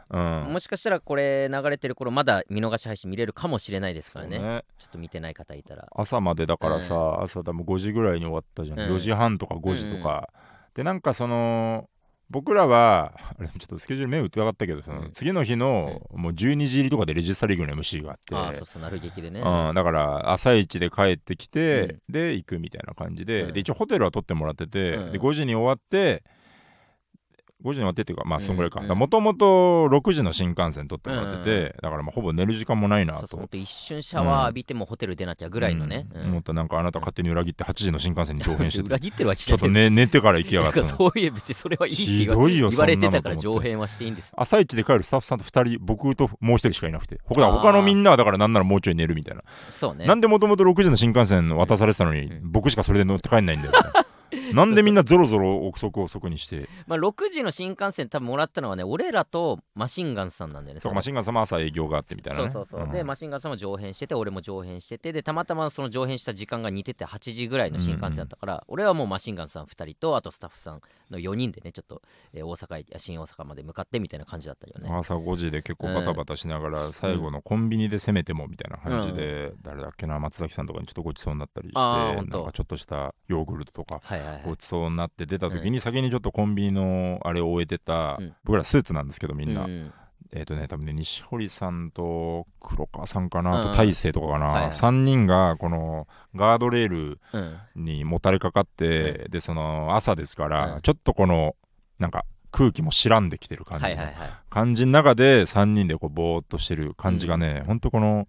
[0.09, 0.53] うん。
[0.53, 4.39] もしかしたらこれ流れてる頃まだ見逃し配信見れるかもしれないですからね。
[4.39, 4.65] ね。
[4.77, 5.87] ちょっと見てない方いたら。
[5.95, 8.95] 朝までだからさ、朝多分5時ぐらいに終わったじゃん、うん。
[8.95, 10.29] 4時半とか5時とか、
[10.73, 11.89] でなんかその
[12.29, 15.11] 僕らはあれちょっとスケジュール目打ってなかったけどその、うん。
[15.13, 18.35] 次の日の、もう12時入りとかでレジスタリーグの MC があって。
[18.35, 19.41] ああそうそうなる劇でね。
[19.41, 23.53] うん、だから朝一で帰ってきて、で行くみたいな感じで,、うん。
[23.53, 25.11] で一応ホテルは取ってもらってて、うん。
[25.11, 26.23] で5時に終わって
[27.63, 28.79] 5時に終わってっていうかまあそんぐらいか。
[28.81, 36.21] うんもともと6時の新幹線取ってもらってて、だからまあほぼ寝る時間もないなとそう一瞬シャワー浴びてもホテル出なきゃぐらいのね、うん。
[36.21, 36.27] うん。
[36.29, 47.19] 思ったらなんかあなた勝手に裏切って8時の新幹線に上編してて 裏切ってるわけちょっと寝寝てから行きやがってなんかそういう別にそれはいいってひどいよ言われてたから上編はしていいんです朝一で帰るスタッフさんと2人僕ともう1人しかいなくて。
[47.25, 50.05] 他他のみんなはだからなんならもうちょい寝るみたいな、そうね。
[50.05, 52.51] なんでもともと6時の新幹線渡されてたのに、うん。
[52.51, 53.73] 僕しかそれで乗って帰んないんだよ
[54.53, 56.67] ななんでみんなゾロゾロ憶測を遅くにして？
[56.87, 62.49] まあ、6時の新幹線多分もらったのはね俺らとマシンガンズさんなんだよねそうかマシンガン様は朝営業があってみたいなね。
[62.49, 62.91] そうそうそう、ん。
[62.91, 72.01] でマシンガンズさんも上編してて俺も上編しててでたまたまその上編した時間が似てて8時ぐらいの新幹線だったから、俺はもうマシンガンズさん2人とあとスタッフさんの4人でねちょっと、
[72.33, 74.89] えー大阪へ新大阪まで向かってみたいな感じだったよね。
[74.93, 84.01] 朝5時で結構バタバタしながら最後のコンビニで攻めてもみたいな感じで、誰だっけな松崎さんとかにちょっとごちそうになったりしてなんかちょっとしたヨーグルトとか。
[84.03, 88.35] はいはいはいごちそうになって出た時に先にちょっとコンビニのあれを終えてた、うん。
[88.43, 89.93] 僕らスーツなんですけどみんな、うん
[90.35, 94.71] えっ、とね多分ね西堀さんと黒川さんかな、と大勢とかかな、はいはい。
[94.71, 97.57] 3人がこのガードレールうん。
[97.75, 101.55] にもたれかかって、でその朝ですから、うんちょっとこの
[101.99, 104.03] なんか空気も白んできてる感じの、
[104.49, 107.65] 感じの中で3人でこうぼーっとしてる感じがね、うん。
[107.65, 108.27] ほんとこの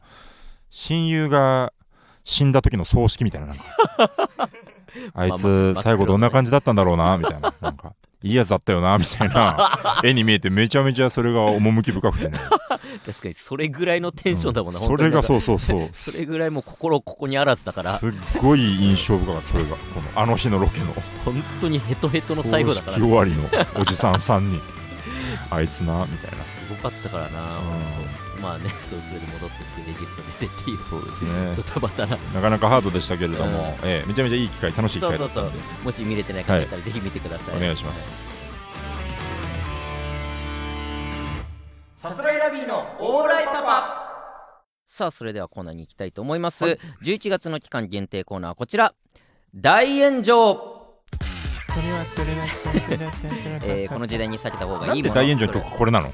[0.68, 1.72] 親友が
[2.24, 3.64] 死んだ時の葬式みたいななんか
[5.14, 7.54] あいつあ最後どんな感じだったんだろうなみたいな。
[7.60, 10.00] なんかいいやつだったよなみたいな。
[10.02, 12.38] 絵に見えてめちゃめちゃそれが趣深くてね
[13.04, 14.86] 確かにそれぐらいのテンションだもんな、うん。
[14.86, 15.88] それがうそうそうそう。
[15.92, 17.98] それぐらいもう心ここにあらずだから。
[17.98, 19.70] すっごい印象深かったそれが。
[19.70, 20.86] このあの日のロケの。
[21.24, 22.92] 本当にヘトヘトの最後だから。
[22.92, 24.60] 葬式終わりのおじさん3人
[25.50, 26.44] あいつなみたいな。
[26.44, 28.24] すごかったからな、本当。
[28.44, 29.63] まあねそうそれで戻って
[30.48, 30.78] きてっていう。
[30.78, 31.54] そうですね。
[31.56, 32.16] ドタバタな。
[32.16, 33.88] なかなかハードでしたけれども、うん。
[33.88, 35.44] ええめちゃめちゃいい機会楽しい機そうそうそう。
[35.44, 36.66] 会だったんでもし見れてない方い。
[36.66, 38.52] たらぜひ見てください、お願いします。
[41.94, 44.00] さすらいラビーのオーライパパ。
[44.86, 48.94] さあそれではコーナーに行きたいと思います、11月の期間限定コーナーはこちら。
[49.54, 50.74] 大炎上。
[53.64, 56.12] えーこの時代に避けた方がないんでいもの大炎上の曲これなの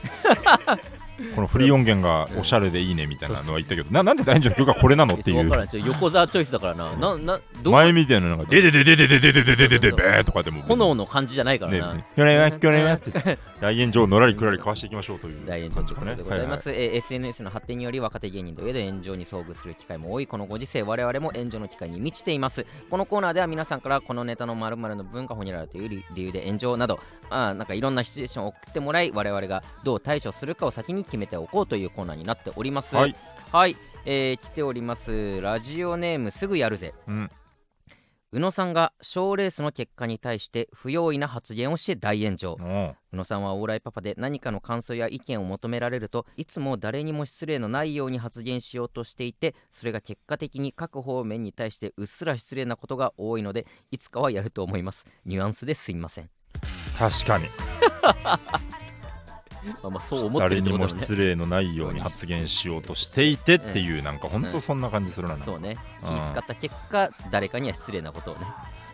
[1.34, 5.14] このフリー音源がおしゃれでいいねみたいなのは言ったけどななんで大炎上の曲がこれなの？
[5.14, 5.86] っていう。
[5.86, 6.96] 横澤チョイスだからな。
[6.96, 32.94] ななど前みたいななんかデデデデデデデデデデデデベーとかでも炎の感じじゃないからな、ね別にこれはこれはって大炎上のらりくらりかわしていきましょうという大炎上でございます、SNS の発展により若手芸人といえど炎上に遭遇する機会も多いこのご時世我々も炎上の機会に満ちていますこのコーナーでは皆さんからこのネタの〇〇の文化ほにゃららという理理由で炎上などあーなんかいろんなシチュエーションを送ってもらい我々がどう対処するかを先に決めておこうというコーナーになっております。
[32.94, 33.16] はい、
[33.52, 33.76] はい。
[34.06, 35.40] えー来ております。
[35.40, 36.94] ラジオネームすぐやるぜ。
[37.06, 37.30] うん。
[38.32, 42.56] 宇野さんが賞ーレースの結果に対して不用意な発言をして大炎上。
[42.60, 55.04] お宇野さんはオーライパパで何かの感想や意見を求められるといつも誰にも失礼のないように発言しようとしていてそれが結果的に各方面に対してうっすら失礼なことが多いのでいつかはやると思います。
[55.26, 56.30] ニュアンスですいません。
[56.96, 57.46] 確かに
[59.82, 65.44] まあまあそう思ってる誰にもってことだもんね失礼のないように発言しようとしていてっていうなんかほんとそんな感じするななんか。
[65.46, 65.76] そうね。
[66.02, 66.24] 気うん。
[66.24, 68.46] 使った結果誰かには失礼なことをね。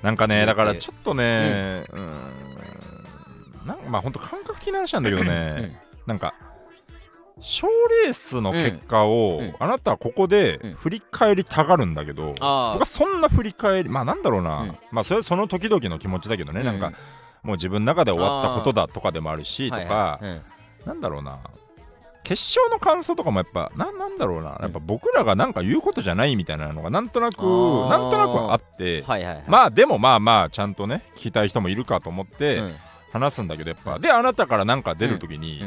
[0.03, 3.67] なんかねうんだからちょっとねうーん。
[3.67, 6.35] なんかまあほんと感覚的な話なんだけどねなんか
[7.41, 7.67] 賞
[8.03, 9.45] レースの結果を、うん。
[9.47, 9.57] うん。
[9.59, 10.75] あなたはここでうん。
[10.75, 14.79] 振り返りたがるんだけど、僕あはそんな振り返りまあなんだろうな、うん。
[14.91, 16.93] まあそれはその時々の気持ちだけどね、なんか
[17.43, 19.87] もう自分の中で終わったことだとかでもあるしとか、はい。
[19.89, 20.43] はいうん
[20.87, 21.41] なんだろうな。
[22.23, 24.59] 決勝の感想とかもやっぱななんだろうな。
[24.61, 29.45] やっぱ僕らがなんか言うことじゃないみたいなのがなんとなくなんとなくあってはいはいはい。
[29.47, 32.75] まあでもまあまあちゃんとね聞きたい人もいるかと思ってうん。
[33.13, 33.99] 話すんだけどやっぱ。
[33.99, 35.67] であなたからなんか出るときに、うん。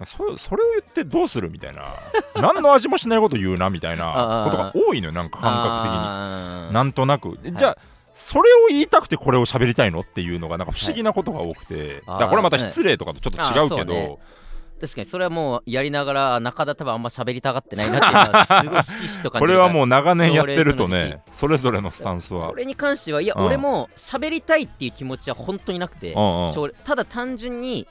[0.00, 0.06] うん。
[0.06, 1.94] そそれを言ってどうするみたいな。
[2.40, 5.92] 何の味もしないこと言うなみたいなことが多いのよなんか感覚的
[6.68, 6.74] に。
[6.74, 7.38] なんとなく。
[7.42, 7.78] じゃあ
[8.18, 14.20] それを言いたくてこれを喋りたいのっていうのがなんか不思議なことが多くて、はいだこれまた失礼とかとちょっと違うけど、
[14.80, 17.98] 確かにそれはもうやりながら中田多分あんま喋りたがってないな
[18.42, 22.48] っていうのはすごいと感じるこれはもう長年やってるとねそれぞれのスタンスは。
[22.48, 23.44] これに関してはいや、うん。
[23.44, 26.52] 俺も喋りたいっていう気持ちは本当になくて、うんうん。
[26.54, 27.86] 賞ただ単純に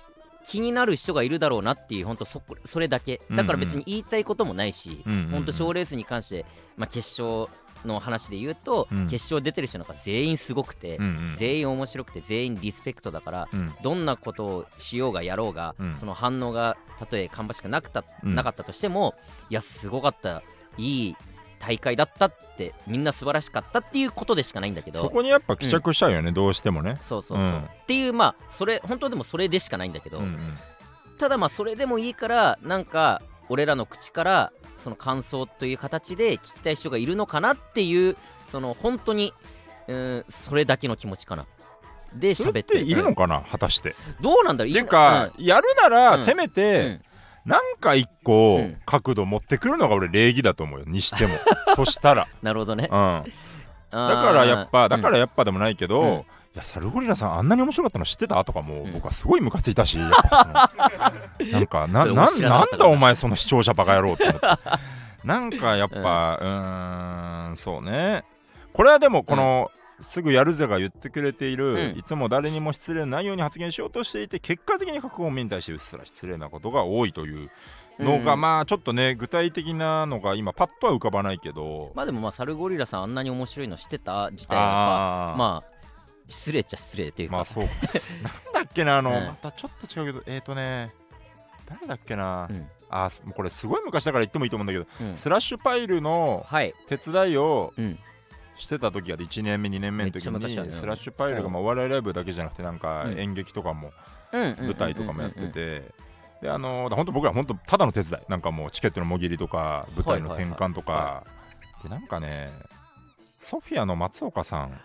[0.47, 3.21] 気になる人がいるだろうなっていう本当そこそれだけ。
[3.31, 5.29] だから別に言いたいこともないし、うんうんうん。
[5.31, 6.45] 本当賞レースに関して、
[6.77, 7.49] まあ、決勝
[7.85, 9.07] の話で言うと、うん。
[9.07, 13.73] 決勝出てる人なんか全員すごくて、うんうん全員面白くて全員リスペクトだからうん。
[13.81, 15.97] どんなことをしようがやろうが、うん。
[15.97, 18.35] その反応がたとえ芳しくなくた、うん。
[18.35, 19.15] なかったとしても
[19.49, 20.43] いやすごかった。
[20.77, 21.15] いい
[21.59, 25.01] 大会だったってみんな素晴らしかったっていうことでしかないんだけど。
[25.01, 26.97] そこにやっぱ帰着しちゃうよね、どうしてもね。
[27.01, 27.57] そうそうそう、うん。
[27.59, 30.57] っていうまあそれ本当でもそれでしかないんだけど、うんうん。
[31.17, 38.17] ただまあそれでもいいからなんか俺らの口からその感想という形で聞きたい人がいるのかなっていう
[38.49, 39.33] その本当に
[39.87, 41.45] うんそれだけの気持ちかな。
[42.13, 43.89] でそれっ喋ってているのかな果たして。
[43.89, 44.73] っどうなんだろう？
[44.73, 46.49] ていうか、やるならうんせめうん。
[46.49, 47.01] て、
[47.45, 48.77] なんか一個うん。
[48.85, 50.85] 角度持ってくるのが俺礼儀だと思うよ。
[50.87, 51.35] にしても。
[51.75, 52.89] そしたら、なるほどね。
[52.91, 53.23] うん、
[53.91, 56.09] だだからやっぱだからやっぱでもないけど、うん。
[56.55, 58.93] いやサルゴリラさんあんなに面白かったの知ってたとかも、うん。
[58.93, 60.69] 僕はすごいムカついたしやっぱ
[61.39, 64.47] その なんかなななんだお前その視聴者バカ野郎って思って。
[65.25, 68.23] なんかやっぱ、うーんそうね。
[68.73, 71.97] これはでもこの、すぐやるぜが言ってくれている、うん。
[71.97, 77.49] いつも誰にも失礼のないように発言しようとしていて結果的に各方面に対してうっすら失礼なことが多いという。
[77.97, 84.31] のが、うんまあちょっとね具体的なのが今パッとは浮かばないけど、まあでもまあサルゴリラさんあんなに面白いの知ってた？
[84.31, 85.33] 自体は。
[85.37, 85.75] まあ
[86.27, 87.71] 失礼っちゃ失礼というか、まあそうか。
[88.51, 89.25] なんだっけなあの、うん。
[89.27, 90.93] またちょっと違うけどえっ、ー、とね
[91.69, 92.67] 誰だっけな、うん。
[92.89, 95.15] あすこれすごい昔だから言ってもいいと思うんだけど、うん。
[95.15, 96.73] スラッシュパイルのはい。
[96.89, 97.97] 手伝いをうん
[98.55, 103.91] してた時が1年目2年目の時にスラッシュパイルがまあお笑いライブだけじゃなくてなんかうん演劇とかも
[104.31, 106.05] 舞台とかもやってて。
[106.41, 108.23] であのー、本当僕ら本当ただの手伝い。
[108.27, 111.23] なんかもうチケットのもぎりとか舞台の転換とか、
[111.81, 112.51] でなんかね
[113.39, 114.79] ソフィアの松岡さん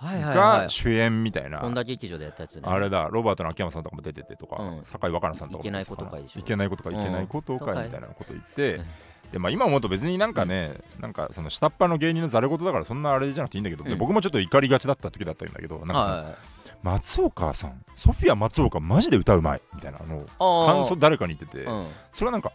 [0.00, 2.62] が主演みたいな、本田劇場でやったやつね。
[2.64, 4.84] あれだロバートの秋山さんとかも出ててとか、うん。
[4.84, 6.24] 酒井若菜さんとかもいけないことかい。
[6.24, 8.86] けないことかいけないことかうんみたいなこと言って、うん
[9.32, 13.98] でまあ、今思うと別になんかね、なんかその下っ端の芸人のざれ言だからそんなあれじゃなくていいんだけど、でうん。
[13.98, 16.34] 僕もちょっと怒りがちだった時だったんだけどなんか
[16.82, 21.86] 松岡さんソフィア松岡マジで歌うまいみたいなの感想誰かに言ってて、うん。
[22.14, 22.52] それはなんか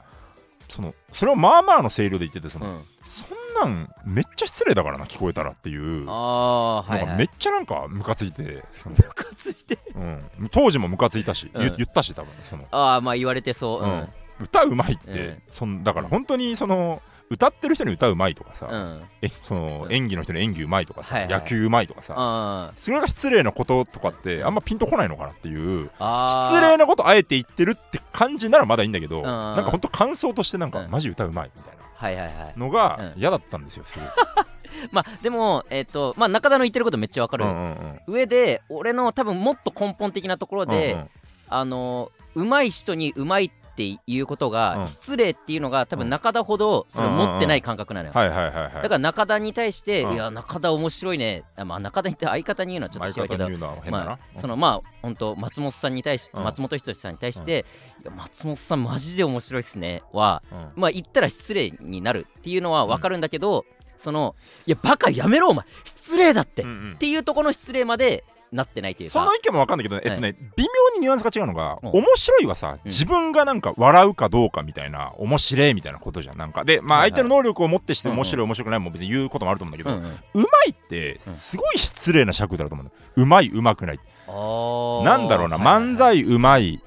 [0.67, 2.81] そのそれをまあまあの声量で言っててその、うん。
[3.03, 7.05] そんなんめっちゃ失礼だからな聞こえたらっていうああはいはい。
[7.05, 9.77] なんかめっちゃなんかムカついてムカついて。
[9.93, 13.83] うん、当時もムカついたし、言ったし多分その、ああまあ言われてそう。
[13.83, 13.91] うん。
[13.91, 14.09] うん
[14.43, 19.01] 歌うまいって、うんそんだから本当にその歌ってる人に歌うまいとかさ、うん。
[19.21, 19.93] えそのうん。
[19.93, 21.33] 演技の人に演技うまいとかさ、はいはい。
[21.33, 29.23] 野球うまいとかさ、あそれが失礼なこととかってあんまピンとこないのかなっていうあ失礼なことあえて言ってるって感じならまだいいんだけど、ん。
[29.23, 30.91] なんか本当感想としてなんか、うん。
[30.91, 31.83] マジ歌うまいみたいな。
[31.95, 32.59] はいはいはい。
[32.59, 34.07] のがうん嫌だったんですよ、すごい。
[34.91, 38.13] まあでもえっ、とまあ中田の言ってることめっちゃわかる、うんうんうん。
[38.13, 41.09] 上で俺の多分もっと根本的なところで、うんうん。
[41.47, 44.87] あの上手い人に上手いっていうことが、うん。
[44.87, 45.99] 失礼っていうのが多うん。
[46.01, 48.13] 分中田ほどそれを持ってない感覚なのよ。
[48.13, 50.13] だから中田に対して、うん。
[50.13, 51.43] いや中田面白いね。
[51.55, 53.67] あまあ中田にって相方に言うのはちょっと違うけど。
[53.89, 57.65] まあ、そのまあ本当松本さんに対し松本人志さんに対して、
[58.03, 60.43] いや松本さんマジで面白いっすねは
[60.75, 63.65] まあ言ったら失礼になるっていうのは分かるんだけど、
[63.97, 64.35] その
[64.67, 65.65] いやバカやめろお前。
[65.85, 69.13] 失礼だって、っていうところの失礼までなってないというか。
[69.13, 71.89] その意見も分かんないけどね、えっとね、微妙にニュアンスが違うのが、うん。
[71.89, 76.37] 面白いはさ、自分がなんか笑うかどうかみたいな、面白いみたいなことじゃん。
[76.37, 76.63] なんか。
[76.63, 80.01] で、まあ、相手の能力をもってして、面白い、面白くないも別に言うこともあると思うんだけど、う
[80.39, 83.01] まいって、すごい失礼な尺だと思うんだよ。
[83.15, 83.99] うまい、うまくない。
[84.27, 86.81] なんだろうな、漫才うまい。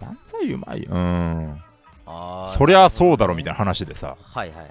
[0.00, 0.84] 漫才うまい？
[0.84, 1.62] うん。
[2.56, 4.70] そりゃそうだろみたいな話でさ、はいはいはい。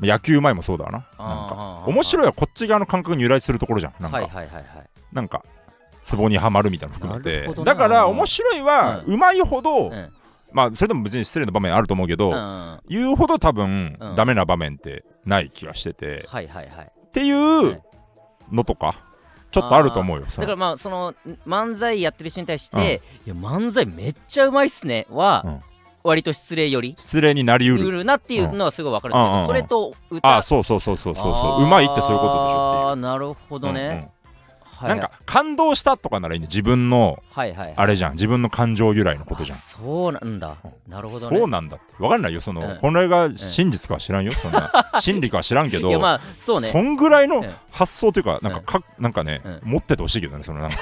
[0.00, 0.98] 野球うまいもそうだわな。
[0.98, 3.94] なんか、面白いはこっち側の感覚に由来するところじゃん。
[4.00, 4.64] なんか、はいはいはいはい。
[5.12, 5.44] なんか、
[6.02, 7.64] ツボにはまるみたいなの含めて。
[7.64, 10.12] だから、面白いは、ううまいほど、うん。
[10.52, 12.34] まあそれでも別に失礼な場面あると思うけど、うん。
[12.34, 14.14] は言うほど多分、うん。
[14.16, 16.66] ダメな場面ってない気がしてて、いはいはい。
[16.66, 17.82] っていう
[18.50, 18.96] のとか
[19.50, 20.26] ちょっとあると思うよ。
[20.26, 21.14] だからまあその
[21.46, 25.60] 漫才やってる人に対して、いや漫才めっちゃうまいっすねは、うん。
[26.04, 27.90] 割と失礼より失礼になりううる。
[27.98, 30.36] るなっていうのはすごいわかるんそれと歌。
[30.38, 31.62] あそうそうそうそうそうそう。
[31.62, 33.60] うまいってそういうことでしょあーなるほっていう。
[33.60, 34.21] どね、うんうん
[34.82, 36.46] はいなんか感動したとかならいいね。
[36.46, 38.12] 自分のはいはいあれじゃん。
[38.12, 39.58] 自分の感情由来のことじゃん。
[39.58, 39.60] あ。
[39.60, 40.56] そうなんだ、
[40.88, 41.38] なるほどね。
[41.38, 41.86] そうなんだって。
[41.98, 42.78] 分かんないよその、うん。
[42.78, 44.32] これが真実かは知らんよ。
[44.32, 46.68] そんな真理かは知らんけどまあそうね。
[46.68, 47.50] そんぐらいのうん。
[47.70, 49.60] 発想というかなんかかなんかね、うん。
[49.64, 50.76] 持っててほしいけどねそのなんか、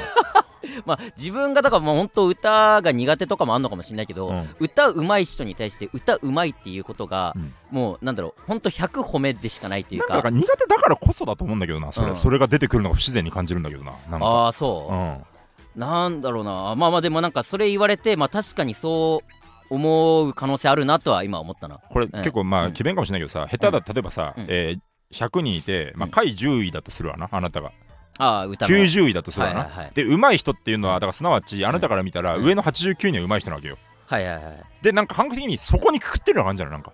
[0.86, 4.48] まあ自分がだからもう本当歌が苦手とかもあんのかもしれないけど、うん。
[4.58, 7.52] 歌うまい人に対して歌うまいっていうことが、うん。
[7.70, 12.16] もうなんだろう本当100褒めでしかないというなんか苦手だからこそだと思うんだけどなそれ,、うん。
[12.16, 15.80] それが出てくるのが不自然に感じるんだけどななああそう、うん。
[15.80, 16.74] なんだろうな。
[16.76, 19.22] まあまあでもなんかそれ言われてまあ確かにそ
[19.70, 21.78] う思う可能性あるなとは今思ったな。
[21.88, 22.72] これ結構まうん。
[22.72, 24.46] あ詭弁かもしれないけどさ下手だ例えばさ、うん。
[24.48, 24.80] えー
[25.12, 26.10] 100人いて、まあ、うん。
[26.12, 27.72] 下位10位だとするわなあなたが
[28.20, 28.74] ああ歌の。
[28.76, 29.92] 90位だとするわな、はいはいはい。
[29.94, 32.44] で上手い人っていうのはだからすなわちあなたから見たらうん。
[32.44, 33.78] 上の89人は上手い人なわけよ。
[34.06, 36.92] はいはいはいでなんか感覚的にそこにくくってるような感じなのなんか。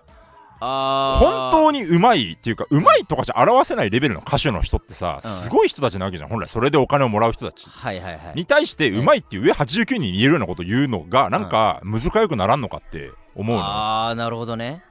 [0.59, 5.29] あ本当にうまいっていうかうまいとかじゃ表せないレベルの歌手の人ってさ、うん。
[5.29, 6.29] すごい人たちなわけじゃん。
[6.29, 7.69] 本来それでお金をもらう人たち。
[7.69, 8.35] はいはいはい。
[8.35, 13.67] に対してうまいっていう上89人に言えるようなことを言うのがなんか難しくならんのかって思うのよ。
[13.67, 14.83] ああなるほどね。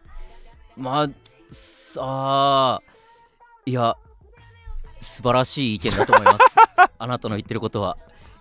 [0.76, 1.08] まあ
[1.50, 2.82] さあ
[3.64, 3.96] いや
[5.06, 6.38] 素晴らしい意見だと思います。
[6.98, 7.96] あなたの言ってることは。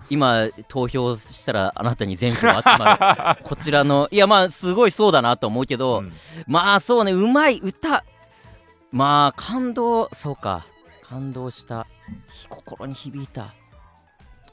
[0.07, 2.45] 今投票したらあなたに全票集
[2.77, 3.43] まる。
[3.47, 6.13] こちらのいやまあすごいそうだなと思うけど、うん。
[6.47, 8.03] まあそうねうまい歌。
[8.91, 10.65] まあ感動そうか。
[11.01, 11.87] 感動した。
[12.49, 13.53] 心に響いた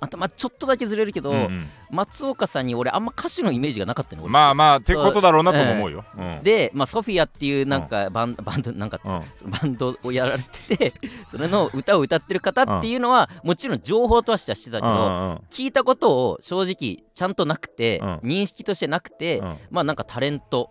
[0.02, 1.66] あとまあちょっとだけずれるけど、うんうん。
[1.90, 4.32] 松岡さんに俺あんま歌手のイメージがなかったの俺。
[4.32, 6.20] まあまあってことだろうなとも思うよ、う。
[6.20, 6.40] ん。
[6.42, 9.50] で、まあ、ソフィアっていうなんかバン,、バンドなんか、うん。
[9.50, 10.92] バンドをやられてて
[11.30, 18.16] それの歌を歌ってる方っていうのは、もちろん情報としてはしてたけど、聞いたことを正直ちゃんとなくて、うん。
[18.24, 19.56] 認識としてなくて、うん。
[19.70, 20.70] まあなんかタレント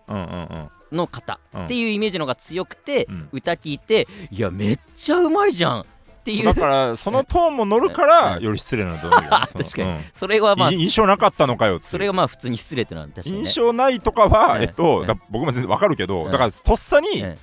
[0.92, 3.30] の方うんっていうイメージのが強くて、うん。
[3.32, 5.86] 歌聞いていやめっちゃうまいじゃん
[6.22, 6.46] っていう。
[6.46, 9.30] だからそのトーンも乗るからうんより失礼なんだと思うよ。
[9.30, 10.00] 確かに。
[10.14, 13.40] それはまあい印象なかったのかよそれがまあ普通に失礼ってのは確かにね。
[13.40, 17.38] 印象ないとかは、うんえっと、僕も全然わかるけど、うんだからとっさに、うん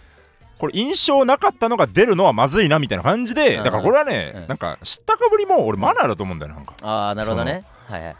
[0.58, 6.74] これ印象なかったのが出るのはまずいなみたいな感じで、うんだからこれはね、うんなんか知ったかぶりも俺マナーだと思うんだよなんか。
[6.82, 7.62] ああなるほどね。
[7.88, 8.16] はいはい。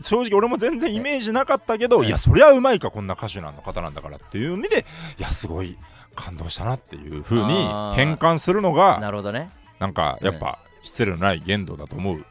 [0.00, 4.86] 正直俺も全然イメージなかったけど、うんいやそりゃうまいかこんな歌手なんの方なんだからっていう意味で
[5.18, 5.76] いやすごい
[6.14, 7.94] 感動したなっていう風にあー。
[7.96, 12.24] 変換するのがなるほどねなんかやっぱ失礼のない限度だと思う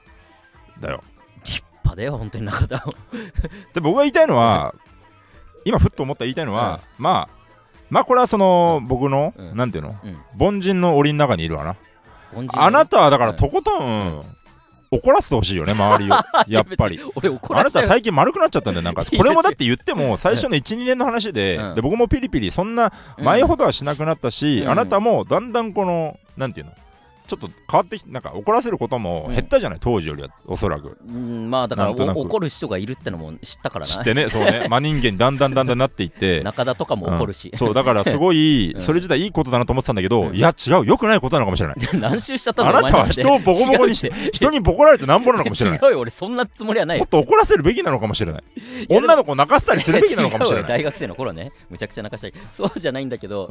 [0.80, 1.04] だよ。
[1.44, 2.94] 立派だよ本当に中田を。
[3.74, 4.74] で僕が言いたいのは
[5.66, 7.40] 今ふっと思った言いたいのは、まあ
[7.90, 9.58] まあこれはその、僕の、うん。
[9.58, 9.96] なんていうの？
[10.04, 10.58] うん。
[10.58, 11.76] 凡人の檻の中にいるわな。
[12.54, 13.38] あなたはだからうん。
[13.38, 14.24] とことん、
[14.92, 16.16] 怒らせてほしいよね周りを。
[16.48, 17.00] やっぱり。
[17.50, 19.04] あなた最近丸くなっちゃったんだよなんか。
[19.06, 21.76] これもだって言っても最初の12年の話で,、うん。
[21.76, 24.70] で僕もピリピリそんな前ほどはしなくなったし、うん。
[24.70, 26.74] あなたもだんだんこのなんていうの？
[27.30, 30.98] ちょっと変わってきなんか怒らせることも減ったじゃない、当時よりはおそらく。
[31.08, 33.92] うんまあだから怒る人がいるってのも知ったからな。
[33.92, 34.66] 知ってねそうね。
[34.70, 36.42] 真人間にだんだんだんだんなっていって。
[36.42, 37.50] 中田とかも怒るし。
[37.54, 38.82] うん、そうだからすごい うん。
[38.82, 40.36] それ自体いいことだなと思ってたんだけど、うん。
[40.36, 41.76] いや違う良くないことなのかもしれない。
[42.00, 44.12] 何周しちゃったあなたは人をボコボコにして。
[44.34, 45.80] 人にボコられてなんぼなのかもしれない。
[45.80, 47.02] 違うよ俺そんなつもりはないよ。
[47.02, 48.44] もっと怒らせるべきなのかもしれない。
[48.90, 50.68] 女の子を泣かせたりするべきなのかもしれない。
[50.68, 51.52] 大学生の頃ね。
[51.70, 52.34] むちゃくちゃ泣かしたり。
[52.56, 53.50] そうじゃないんだけど。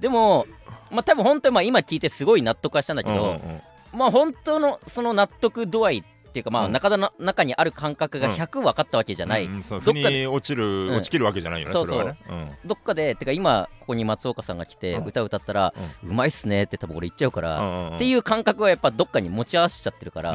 [0.00, 0.46] でも
[0.90, 3.62] まあ多分本当にまあ今聞いてすごい納得はしたんだけど、うんうんうん。
[3.92, 6.72] まあ本当のその納得度合いっていうかまあうん。
[6.72, 8.34] 中田の中にある感覚がうん。
[8.34, 10.92] 100分かったわけじゃない、うんうんどっかに落ちる、うん。
[10.96, 12.04] 落ちきるわけじゃないよねそうそう。
[12.04, 12.16] ね。
[12.28, 12.50] うん。
[12.64, 15.04] どっかでてか今ここに松岡さんが来てうん。
[15.06, 20.32] 歌歌ったら、うまいっすねって多分俺言っちゃうから、うんっていう感覚はやっぱどっかに持ち合わせちゃってるから、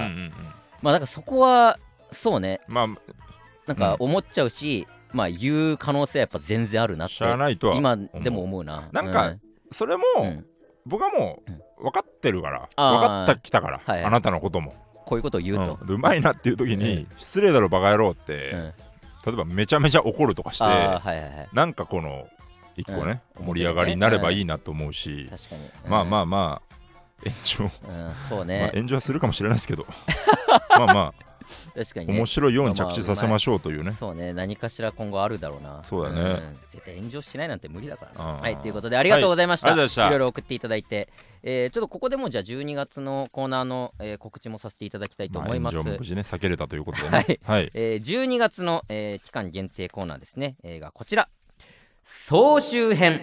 [0.81, 1.77] まあだからそこは
[2.11, 2.61] そうね。
[2.67, 2.87] まあ
[3.67, 8.89] なんか思っちゃうし、まあ言う可能性はやっぱ全然あるなってしゃあないとは今でも思うな。
[8.91, 9.35] なんか
[9.71, 10.03] それも、
[10.85, 11.53] 僕はもうん。
[11.53, 13.97] う分かってるから、分かってきたから、はい。
[13.97, 14.73] はいあなたのことも、
[15.05, 15.87] こういうことを言うと、うん。
[15.87, 17.07] でうまいなっていう時に、うん。
[17.17, 18.73] 失礼だろバカ野郎って、うん。
[19.25, 21.49] 例えばめちゃめちゃ怒るとかして、はいはいはい。
[21.53, 22.27] なんかこの
[22.77, 23.45] 一個ね、うん。
[23.47, 25.29] 盛り上がりになればいいなと思うし、
[25.87, 26.73] まあまあ、あまあ
[27.23, 27.69] 炎上、うん、
[28.29, 29.85] そうまあね、炎上はするかもしれないですけど。
[30.77, 31.32] まあまあ
[31.75, 32.13] 確かにね。
[32.17, 34.33] 面白いように着地させましょうというね、そうね。
[34.33, 35.83] 何かしら今後あるだろうな。
[35.83, 36.49] そうだね。
[36.49, 36.53] ん。
[36.53, 38.57] 絶対炎上しないなんて無理だからはい。
[38.57, 39.73] ということでありがとうございました、はい。
[39.73, 40.07] ありがとうございました。
[40.07, 41.09] いろいろ送っていただいて、
[41.43, 47.25] えーちょっとここでもじゃあ12月のコーナーの、えー告知もさせていただきたいと思います、まあ無事ね避けれたということではい。
[47.27, 51.29] ねはい、えー12月の、えー期間限定コーナーですね、えーがこちら。
[52.03, 53.21] 総集編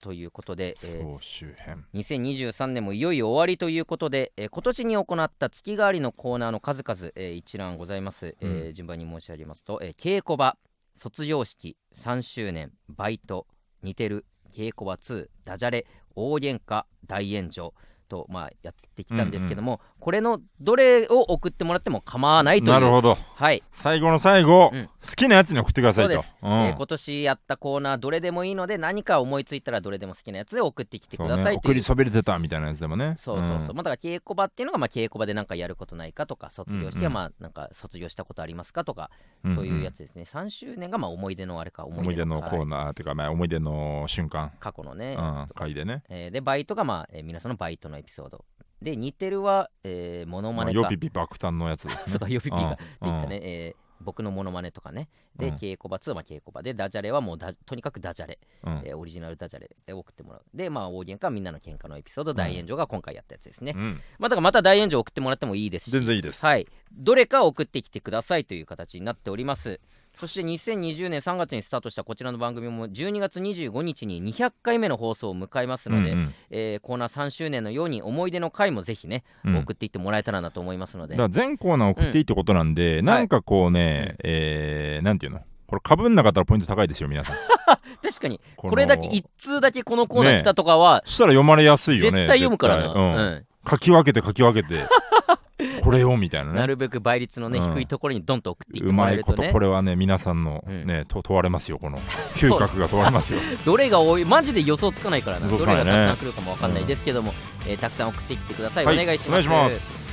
[0.00, 1.84] ということで、えー総集編。
[1.94, 8.74] 2023年もいよいよ終わりということで、えー今年に行った月替わりのコーナーの数々、えー一覧ございます、えーうん。
[8.74, 10.56] 順番に申し上げますと、えー稽古場
[10.96, 13.46] 卒業式3周年バイト
[13.82, 17.72] 似てる稽古場2ダジャレ大喧嘩大炎上
[18.08, 18.74] と、まあ、やっ
[19.04, 23.16] てきたんですけども、これのどれを送ってもらっても構わないというなるほど。
[23.34, 23.62] はい。
[23.70, 24.86] 最後の最後、うん。
[24.86, 26.12] 好きなやつに送ってくださいと。
[26.12, 26.34] そうです。
[26.42, 26.52] うん。
[26.52, 31.58] えー今年やったコーナーどれでもいいので何か思いついたらどれでも好きなやつで送ってきてくださいという。
[31.58, 33.14] 送りそびれてたみたいなやつでもね。
[33.18, 33.76] そうそうそう、ん。
[33.76, 37.04] まあだから稽古場っていうのがまあ稽古場でなんかやることないかとか卒業式うんうん。
[37.04, 39.10] はまあなんか卒業したことありますかとか、
[39.44, 39.54] んん。
[39.54, 40.22] そういうやつですね。
[40.22, 45.48] 3周年がまあ思い出のあれか思い出のコーはいナーっていうか、まあ、思い出の瞬間、過去のね、うん。
[45.54, 48.44] 回でね、えーでバイトがまあ、えー皆さんのバイトのエピソード
[48.82, 52.12] で似てるは、えー、モノマネか、まあ、ヨピピ爆誕のやつですね。
[52.12, 55.08] そうかヨピピがうんって言ったね、えー僕のモノマネとかね。
[55.36, 55.54] で、うん。
[55.56, 58.82] 稽古場2はまあ稽古場でダジャレはもうだとにかくダジャレ、うん。
[58.84, 60.42] えーオリジナルダジャレで送ってもらう。
[60.54, 64.00] でまあ大喧嘩はみんなの喧嘩のエピソード大炎上が今回やったやつですね、うん。
[64.18, 65.90] まあだからまた大炎上送ってもらってもいいですし。
[65.90, 69.80] 全然いいです、はい、どれか送ってきてくださいという形になっております。
[70.20, 76.34] そして2020年3月にスタートしたこちらの番組も12月25日に200回目の放送を迎えますので、うんうん。
[76.50, 79.56] えーコーナー3周年のように思い出の回もぜひね、うん。
[79.56, 81.16] 送っていってもらえたらなと思いますので。
[81.16, 85.40] だ全コーナー送っていいってことなんで、なんかこうね、えーなんていうの？
[85.66, 87.36] これかぶんなかったらポイント高いですよ皆さん。
[88.02, 88.40] 確かに。
[88.56, 93.14] これだけ1通だけこのコーナー来たとかは、そしたら読まれやすいよ絶ね対読むからな、うん。
[93.14, 93.46] うん。
[93.70, 94.84] 書き分けて書き分けて
[95.82, 96.58] これをみたいなね。
[96.58, 97.74] なるべく倍率のね、うん。
[97.74, 99.48] 低いところにドンと送っていってうまいこもらえるとね。
[99.48, 100.86] とこれはね皆さんのうん。
[100.86, 101.98] ね、と問われますよこの。
[102.34, 103.40] 嗅覚が問われますよ。
[103.64, 105.46] どれが多いマジで予想つかないからな。
[105.46, 107.34] 予想つどかないねれがたくさん来るかもわかんないですけども、
[107.66, 109.28] えーたくさん送ってきてください、はお願いします。
[109.28, 110.10] お願いします。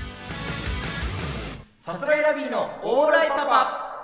[1.77, 3.96] さすらいラビーのオーライパパ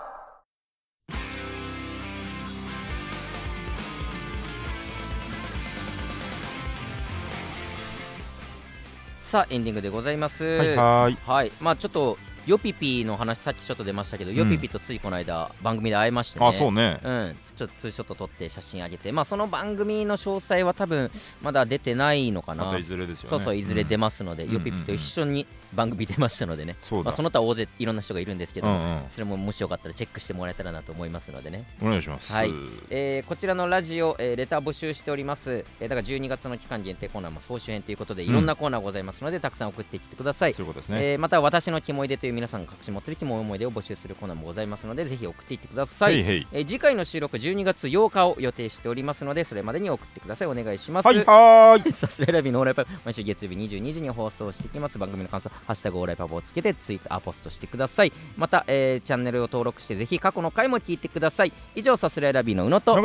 [9.33, 10.43] さあエンディングでございます。
[10.43, 11.17] はいはーい。
[11.25, 11.51] はい。
[11.59, 14.35] まあちょっとヨピピの話さっきちょっと出ましたけど、ん。
[14.35, 16.45] ヨピピとついこの間番組で会いましてね。
[16.45, 16.99] あそうね。
[17.03, 21.09] うん、ちょっとツーショット撮って写真あげて、まあ、その番組の詳細は多分
[21.41, 23.29] まだ出てないのかな、またいずれですよね。
[23.31, 24.53] そうそう、いずれ出まますので、うん。
[24.53, 29.01] ヨピピと一緒に番組出ましたのでね、そまあ、その他大勢いろんな人がいるんですけど、うんうん。
[29.09, 32.31] それももしよかったらチェックしてもらえたらなと思いますのでね、お願いします。
[32.33, 32.51] はい。
[32.89, 40.53] えーこちらのラジオ、えーレター募集しております、えーだから12月の期間限定コーナーも総集編ということで、いろんなコーナーございますので、たくさん送ってきてください。
[40.53, 46.47] そういうことですね、えーまた私のキモい出という皆さんが隠し持っているキモい思い出を募集するコーナーもございますのでぜひ送っていってください、へいへい。
[46.51, 50.47] えー次回の収録12月8日を予定しておりますのでそれまでに送ってください。
[50.47, 51.05] お願いします。
[51.05, 51.91] はいはーい。
[51.93, 54.97] さすらいラビのオーライパパ毎週月曜日22時に放送していきます。
[54.97, 58.13] 番組の感想「ハッシュタグオーライパパ」をつけてツイートアポストしてください。
[58.37, 61.53] また、えーチャンネルを登録してぜひ過去の回も聞いてください。
[61.75, 62.95] 以上さすらいラビの宇野と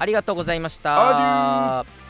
[0.00, 1.80] ありがとうございました。
[1.80, 2.07] アデュ